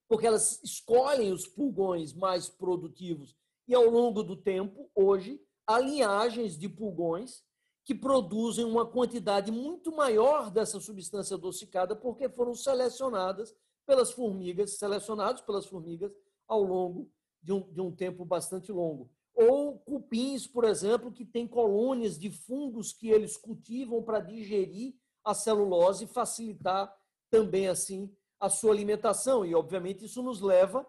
Porque 0.08 0.28
elas 0.28 0.62
escolhem 0.64 1.32
os 1.32 1.48
pulgões 1.48 2.14
mais 2.14 2.50
produtivos. 2.50 3.36
E 3.68 3.74
ao 3.74 3.90
longo 3.90 4.24
do 4.24 4.36
tempo, 4.36 4.90
hoje, 4.94 5.42
há 5.66 5.80
linhagens 5.80 6.58
de 6.58 6.70
pulgões 6.70 7.44
que 7.84 7.94
produzem 7.94 8.66
uma 8.66 8.86
quantidade 8.86 9.52
muito 9.52 9.96
maior 9.96 10.50
dessa 10.50 10.80
substância 10.80 11.36
adocicada 11.36 11.96
porque 11.96 12.28
foram 12.28 12.56
selecionadas 12.56 13.56
pelas 13.86 14.12
formigas, 14.12 14.78
selecionados 14.78 15.42
pelas 15.42 15.68
formigas 15.68 16.12
ao 16.48 16.64
longo 16.64 17.12
de 17.42 17.54
um, 17.54 17.62
de 17.72 17.82
um 17.82 17.92
tempo 17.92 18.26
bastante 18.26 18.72
longo. 18.72 19.12
Ou 19.36 19.78
cupins, 19.80 20.48
por 20.48 20.64
exemplo, 20.64 21.12
que 21.12 21.26
têm 21.26 21.48
colônias 21.48 22.18
de 22.18 22.32
fungos 22.32 22.92
que 22.92 23.10
eles 23.10 23.38
cultivam 23.38 24.02
para 24.02 24.20
digerir 24.20 24.96
a 25.24 25.34
celulose 25.34 26.06
e 26.06 26.08
facilitar 26.08 26.92
também 27.30 27.68
assim 27.68 28.12
a 28.40 28.50
sua 28.50 28.72
alimentação. 28.72 29.46
E, 29.46 29.56
obviamente, 29.56 30.06
isso 30.06 30.22
nos 30.22 30.42
leva 30.42 30.86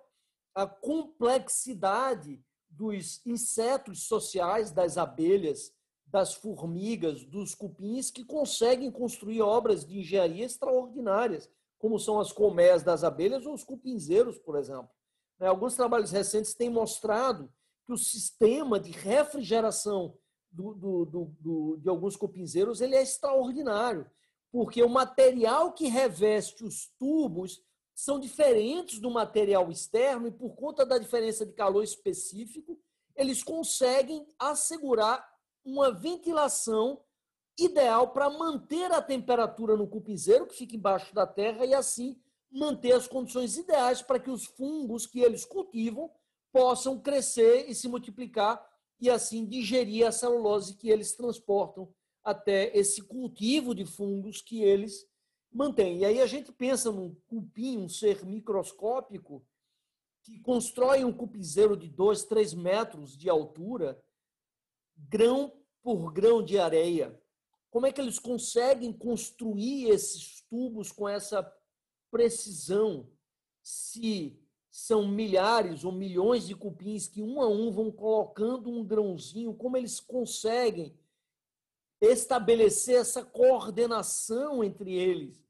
à 0.54 0.66
complexidade 0.66 2.42
dos 2.68 3.24
insetos 3.24 4.06
sociais, 4.06 4.70
das 4.70 4.98
abelhas, 4.98 5.72
das 6.06 6.34
formigas, 6.34 7.24
dos 7.24 7.54
cupins, 7.54 8.10
que 8.10 8.24
conseguem 8.24 8.90
construir 8.90 9.42
obras 9.42 9.84
de 9.84 9.98
engenharia 9.98 10.44
extraordinárias, 10.44 11.50
como 11.78 11.98
são 11.98 12.20
as 12.20 12.32
colmeias 12.32 12.82
das 12.82 13.04
abelhas 13.04 13.44
ou 13.46 13.54
os 13.54 13.64
cupinzeiros, 13.64 14.38
por 14.38 14.56
exemplo. 14.56 14.90
Né, 15.38 15.46
alguns 15.46 15.74
trabalhos 15.74 16.10
recentes 16.10 16.54
têm 16.54 16.70
mostrado 16.70 17.52
que 17.84 17.92
o 17.92 17.98
sistema 17.98 18.80
de 18.80 18.90
refrigeração 18.90 20.16
do, 20.50 20.74
do, 20.74 21.04
do, 21.38 21.76
de 21.76 21.88
alguns 21.88 22.16
cupinzeiros 22.16 22.80
ele 22.80 22.96
é 22.96 23.02
extraordinário, 23.02 24.10
porque 24.50 24.82
o 24.82 24.88
material 24.88 25.72
que 25.72 25.88
reveste 25.88 26.64
os 26.64 26.88
tubos 26.98 27.62
são 27.94 28.20
diferentes 28.20 28.98
do 29.00 29.10
material 29.10 29.70
externo 29.70 30.28
e, 30.28 30.30
por 30.30 30.54
conta 30.54 30.84
da 30.84 30.98
diferença 30.98 31.46
de 31.46 31.52
calor 31.52 31.82
específico, 31.82 32.78
eles 33.16 33.42
conseguem 33.42 34.26
assegurar 34.38 35.26
uma 35.64 35.90
ventilação 35.90 37.00
ideal 37.58 38.12
para 38.12 38.28
manter 38.28 38.92
a 38.92 39.00
temperatura 39.00 39.76
no 39.76 39.88
cupizeiro, 39.88 40.46
que 40.46 40.54
fica 40.54 40.76
embaixo 40.76 41.14
da 41.14 41.26
terra, 41.26 41.64
e 41.64 41.72
assim 41.72 42.20
manter 42.50 42.92
as 42.92 43.08
condições 43.08 43.56
ideais 43.56 44.02
para 44.02 44.20
que 44.20 44.30
os 44.30 44.44
fungos 44.44 45.06
que 45.06 45.20
eles 45.20 45.44
cultivam 45.44 46.10
possam 46.52 46.98
crescer 46.98 47.68
e 47.68 47.74
se 47.74 47.88
multiplicar 47.88 48.64
e 49.00 49.10
assim 49.10 49.44
digerir 49.44 50.06
a 50.06 50.12
celulose 50.12 50.74
que 50.74 50.88
eles 50.88 51.12
transportam 51.12 51.92
até 52.26 52.76
esse 52.76 53.02
cultivo 53.02 53.72
de 53.72 53.84
fungos 53.84 54.42
que 54.42 54.60
eles 54.60 55.08
mantêm. 55.48 55.98
E 55.98 56.04
aí 56.04 56.20
a 56.20 56.26
gente 56.26 56.50
pensa 56.50 56.90
num 56.90 57.14
cupim, 57.28 57.78
um 57.78 57.88
ser 57.88 58.26
microscópico, 58.26 59.46
que 60.24 60.40
constrói 60.40 61.04
um 61.04 61.12
cupizeiro 61.12 61.76
de 61.76 61.88
2, 61.88 62.24
3 62.24 62.52
metros 62.54 63.16
de 63.16 63.30
altura, 63.30 64.02
grão 64.96 65.52
por 65.84 66.12
grão 66.12 66.42
de 66.42 66.58
areia. 66.58 67.16
Como 67.70 67.86
é 67.86 67.92
que 67.92 68.00
eles 68.00 68.18
conseguem 68.18 68.92
construir 68.92 69.90
esses 69.90 70.40
tubos 70.50 70.90
com 70.90 71.08
essa 71.08 71.48
precisão 72.10 73.08
se 73.62 74.36
são 74.68 75.06
milhares 75.06 75.84
ou 75.84 75.92
milhões 75.92 76.48
de 76.48 76.56
cupins 76.56 77.06
que 77.06 77.22
um 77.22 77.40
a 77.40 77.48
um 77.48 77.70
vão 77.70 77.88
colocando 77.92 78.68
um 78.68 78.84
grãozinho, 78.84 79.54
como 79.54 79.76
eles 79.76 80.00
conseguem 80.00 80.92
estabelecer 82.00 82.96
essa 82.96 83.24
coordenação 83.24 84.62
entre 84.62 84.92
eles? 84.94 85.44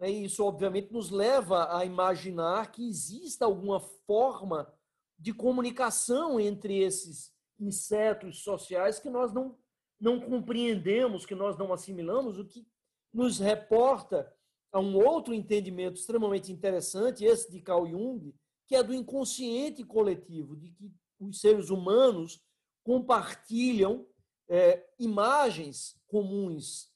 E 0.00 0.24
isso, 0.24 0.44
obviamente, 0.44 0.92
nos 0.92 1.10
leva 1.10 1.76
a 1.76 1.84
imaginar 1.84 2.70
que 2.70 2.88
exista 2.88 3.44
alguma 3.44 3.80
forma 3.80 4.72
de 5.18 5.32
comunicação 5.32 6.38
entre 6.38 6.78
esses 6.78 7.32
insetos 7.58 8.42
sociais 8.42 9.00
que 9.00 9.10
nós 9.10 9.32
não, 9.32 9.58
não 10.00 10.20
compreendemos, 10.20 11.26
que 11.26 11.34
nós 11.34 11.58
não 11.58 11.72
assimilamos, 11.72 12.38
o 12.38 12.44
que 12.44 12.64
nos 13.12 13.40
reporta 13.40 14.32
a 14.70 14.78
um 14.78 14.96
outro 14.96 15.34
entendimento 15.34 15.96
extremamente 15.96 16.52
interessante, 16.52 17.24
esse 17.24 17.50
de 17.50 17.60
Carl 17.60 17.86
Jung, 17.86 18.32
que 18.66 18.76
é 18.76 18.82
do 18.82 18.94
inconsciente 18.94 19.82
coletivo, 19.82 20.54
de 20.54 20.70
que 20.70 20.92
os 21.18 21.40
seres 21.40 21.70
humanos 21.70 22.40
compartilham 22.84 24.06
é, 24.48 24.88
imagens 24.98 26.00
comuns, 26.06 26.92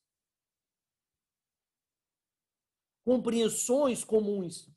compreensões 3.05 4.05
comuns. 4.05 4.71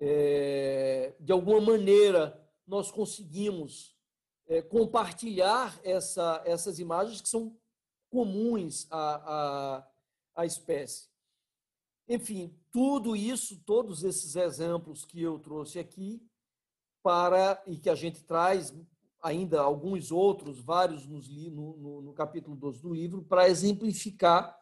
É, 0.00 1.14
de 1.20 1.32
alguma 1.32 1.60
maneira, 1.60 2.40
nós 2.66 2.90
conseguimos 2.90 3.96
é, 4.46 4.60
compartilhar 4.60 5.78
essa, 5.82 6.42
essas 6.44 6.78
imagens 6.78 7.20
que 7.20 7.28
são 7.28 7.58
comuns 8.10 8.86
à, 8.90 9.78
à, 9.78 9.90
à 10.34 10.46
espécie. 10.46 11.08
Enfim, 12.06 12.54
tudo 12.70 13.16
isso, 13.16 13.58
todos 13.64 14.04
esses 14.04 14.36
exemplos 14.36 15.04
que 15.04 15.22
eu 15.22 15.38
trouxe 15.38 15.78
aqui, 15.78 16.22
para 17.02 17.62
e 17.66 17.78
que 17.78 17.88
a 17.88 17.94
gente 17.94 18.22
traz 18.22 18.74
ainda 19.24 19.62
alguns 19.62 20.12
outros, 20.12 20.60
vários 20.60 21.06
nos, 21.06 21.26
no, 21.50 21.76
no, 21.78 22.02
no 22.02 22.12
capítulo 22.12 22.54
12 22.54 22.82
do 22.82 22.92
livro, 22.92 23.22
para 23.22 23.48
exemplificar 23.48 24.54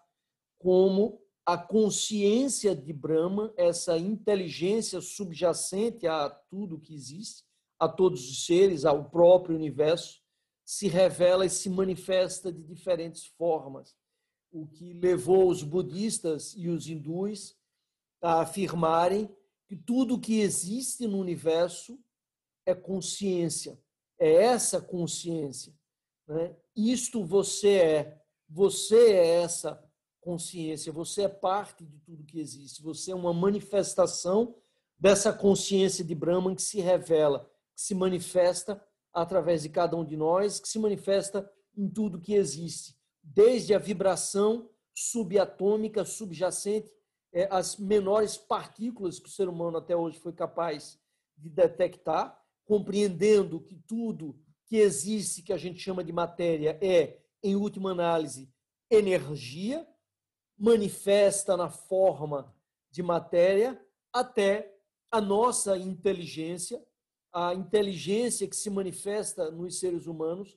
como 0.56 1.20
a 1.44 1.58
consciência 1.58 2.72
de 2.74 2.92
Brahma, 2.92 3.52
essa 3.56 3.98
inteligência 3.98 5.00
subjacente 5.00 6.06
a 6.06 6.30
tudo 6.30 6.78
que 6.78 6.94
existe, 6.94 7.42
a 7.76 7.88
todos 7.88 8.30
os 8.30 8.46
seres, 8.46 8.84
ao 8.84 9.10
próprio 9.10 9.56
universo, 9.56 10.22
se 10.64 10.86
revela 10.86 11.44
e 11.44 11.50
se 11.50 11.68
manifesta 11.68 12.52
de 12.52 12.62
diferentes 12.62 13.26
formas. 13.26 13.96
O 14.52 14.68
que 14.68 14.92
levou 14.92 15.48
os 15.48 15.64
budistas 15.64 16.54
e 16.56 16.68
os 16.68 16.86
hindus 16.86 17.56
a 18.22 18.42
afirmarem 18.42 19.28
que 19.66 19.74
tudo 19.74 20.20
que 20.20 20.38
existe 20.38 21.08
no 21.08 21.18
universo 21.18 21.98
é 22.64 22.72
consciência, 22.72 23.81
é 24.22 24.44
essa 24.44 24.80
consciência. 24.80 25.74
Né? 26.28 26.54
Isto 26.76 27.24
você 27.24 27.74
é, 27.74 28.22
você 28.48 29.12
é 29.12 29.42
essa 29.42 29.82
consciência, 30.20 30.92
você 30.92 31.22
é 31.22 31.28
parte 31.28 31.84
de 31.84 31.98
tudo 31.98 32.24
que 32.24 32.38
existe, 32.38 32.80
você 32.80 33.10
é 33.10 33.14
uma 33.16 33.34
manifestação 33.34 34.54
dessa 34.96 35.32
consciência 35.32 36.04
de 36.04 36.14
Brahman 36.14 36.54
que 36.54 36.62
se 36.62 36.80
revela, 36.80 37.50
que 37.74 37.82
se 37.82 37.96
manifesta 37.96 38.80
através 39.12 39.62
de 39.62 39.68
cada 39.68 39.96
um 39.96 40.04
de 40.04 40.16
nós, 40.16 40.60
que 40.60 40.68
se 40.68 40.78
manifesta 40.78 41.50
em 41.76 41.88
tudo 41.88 42.20
que 42.20 42.34
existe, 42.34 42.96
desde 43.20 43.74
a 43.74 43.78
vibração 43.78 44.70
subatômica, 44.94 46.04
subjacente, 46.04 46.92
é, 47.32 47.48
as 47.50 47.76
menores 47.76 48.36
partículas 48.36 49.18
que 49.18 49.26
o 49.26 49.32
ser 49.32 49.48
humano 49.48 49.78
até 49.78 49.96
hoje 49.96 50.20
foi 50.20 50.32
capaz 50.32 51.00
de 51.36 51.50
detectar, 51.50 52.40
compreendendo 52.64 53.60
que 53.60 53.76
tudo 53.86 54.38
que 54.66 54.76
existe, 54.76 55.42
que 55.42 55.52
a 55.52 55.58
gente 55.58 55.78
chama 55.78 56.02
de 56.02 56.12
matéria, 56.12 56.78
é, 56.80 57.20
em 57.42 57.56
última 57.56 57.90
análise, 57.90 58.50
energia, 58.90 59.86
manifesta 60.58 61.56
na 61.56 61.68
forma 61.68 62.54
de 62.90 63.02
matéria, 63.02 63.80
até 64.12 64.72
a 65.10 65.20
nossa 65.20 65.76
inteligência, 65.76 66.82
a 67.32 67.54
inteligência 67.54 68.46
que 68.46 68.56
se 68.56 68.70
manifesta 68.70 69.50
nos 69.50 69.78
seres 69.78 70.06
humanos, 70.06 70.56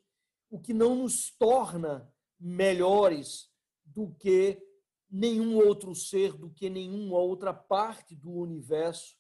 o 0.50 0.60
que 0.60 0.74
não 0.74 0.96
nos 0.96 1.32
torna 1.32 2.10
melhores 2.40 3.50
do 3.84 4.14
que 4.16 4.62
nenhum 5.10 5.58
outro 5.58 5.96
ser, 5.96 6.34
do 6.34 6.50
que 6.50 6.70
nenhuma 6.70 7.18
outra 7.18 7.54
parte 7.54 8.16
do 8.16 8.32
universo. 8.32 9.16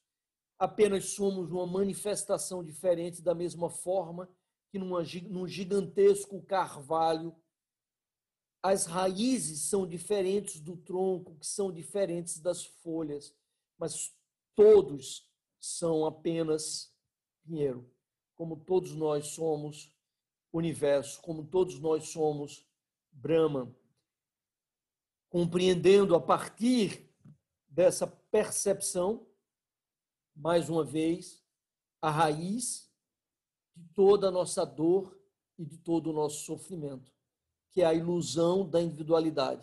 Apenas 0.58 1.10
somos 1.10 1.51
uma 1.51 1.68
manifestação 1.68 2.64
diferente, 2.64 3.22
da 3.22 3.36
mesma 3.36 3.70
forma 3.70 4.30
que 4.70 4.80
numa, 4.80 5.03
num 5.30 5.47
gigantesco 5.47 6.41
carvalho 6.43 7.36
as 8.62 8.88
raízes 8.88 9.62
são 9.70 9.86
diferentes 9.86 10.60
do 10.60 10.76
tronco, 10.76 11.38
que 11.38 11.45
são 11.45 11.72
diferentes 11.72 12.39
das 12.39 12.66
folhas, 12.66 13.32
mas 13.78 14.12
todos 14.56 15.30
são 15.60 16.06
apenas 16.06 16.91
pinheiro, 17.43 17.88
como 18.34 18.58
todos 18.58 18.95
nós 18.95 19.28
somos 19.28 19.93
universo, 20.51 21.22
como 21.22 21.45
todos 21.45 21.80
nós 21.80 22.08
somos 22.10 22.66
Brahma. 23.12 23.74
Compreendendo 25.30 26.16
a 26.16 26.20
partir 26.20 27.10
dessa 27.68 28.08
percepção, 28.08 29.28
mais 30.36 30.70
uma 30.70 30.84
vez, 30.84 31.44
a 32.02 32.12
raiz 32.12 32.92
de 33.76 33.88
toda 33.94 34.28
a 34.28 34.32
nossa 34.32 34.66
dor 34.66 35.18
e 35.58 35.66
de 35.66 35.78
todo 35.78 36.10
o 36.10 36.14
nosso 36.14 36.44
sofrimento 36.46 37.16
que 37.76 37.82
é 37.82 37.86
a 37.86 37.94
ilusão 37.94 38.68
da 38.68 38.82
individualidade. 38.82 39.62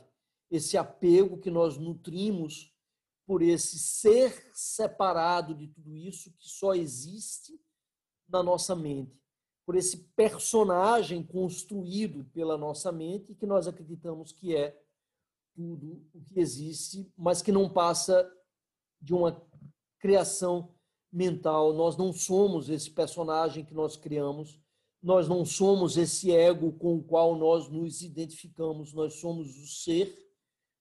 Esse 0.51 0.77
apego 0.77 1.39
que 1.39 1.51
nós 1.51 1.79
nutrimos 1.79 2.71
por 3.27 3.41
esse 3.41 3.79
ser 3.79 4.51
separado 4.53 5.55
de 5.55 5.67
tudo 5.67 5.97
isso 5.97 6.31
que 6.33 6.47
só 6.47 6.75
existe 6.75 7.59
na 8.29 8.43
nossa 8.43 8.77
mente, 8.77 9.19
por 9.65 9.77
esse 9.77 9.97
personagem 10.15 11.23
construído 11.23 12.25
pela 12.35 12.59
nossa 12.59 12.93
mente 12.93 13.35
que 13.35 13.47
nós 13.47 13.67
acreditamos 13.67 14.31
que 14.31 14.55
é 14.55 14.79
tudo 15.55 16.07
o 16.13 16.21
que 16.21 16.39
existe, 16.39 17.11
mas 17.17 17.41
que 17.41 17.51
não 17.51 17.67
passa 17.67 18.31
de 19.01 19.15
uma 19.15 19.33
criação 20.03 20.75
mental. 21.13 21.73
Nós 21.73 21.97
não 21.97 22.13
somos 22.13 22.69
esse 22.69 22.91
personagem 22.91 23.65
que 23.65 23.73
nós 23.73 23.97
criamos, 23.97 24.61
nós 25.01 25.29
não 25.29 25.45
somos 25.45 25.97
esse 25.97 26.33
ego 26.33 26.73
com 26.73 26.97
o 26.97 27.03
qual 27.03 27.37
nós 27.39 27.69
nos 27.69 28.03
identificamos, 28.03 28.93
nós 28.93 29.15
somos 29.15 29.57
o 29.57 29.67
ser 29.67 30.13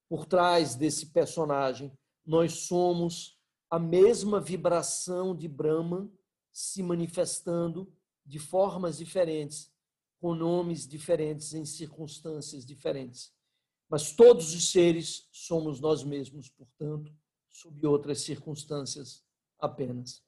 por 0.10 0.26
trás 0.26 0.76
desse 0.76 1.06
personagem. 1.08 1.94
Nós 2.26 2.54
somos 2.64 3.40
a 3.70 3.80
mesma 3.80 4.42
vibração 4.42 5.36
de 5.36 5.48
Brahma 5.48 6.12
se 6.52 6.84
manifestando 6.84 7.92
de 8.26 8.40
formas 8.40 8.98
diferentes, 8.98 9.72
com 10.20 10.36
nomes 10.36 10.88
diferentes, 10.88 11.54
em 11.54 11.66
circunstâncias 11.66 12.66
diferentes. 12.66 13.32
Mas 13.90 14.14
todos 14.14 14.54
os 14.54 14.72
seres 14.72 15.28
somos 15.32 15.80
nós 15.80 16.04
mesmos, 16.04 16.50
portanto, 16.50 17.12
sob 17.52 17.86
outras 17.86 18.22
circunstâncias 18.22 19.24
apenas. 19.60 20.24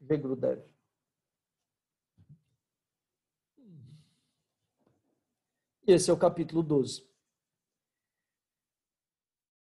Vê, 0.00 0.16
Grudev. 0.16 0.62
Esse 5.86 6.10
é 6.10 6.12
o 6.12 6.18
capítulo 6.18 6.62
12. 6.62 7.08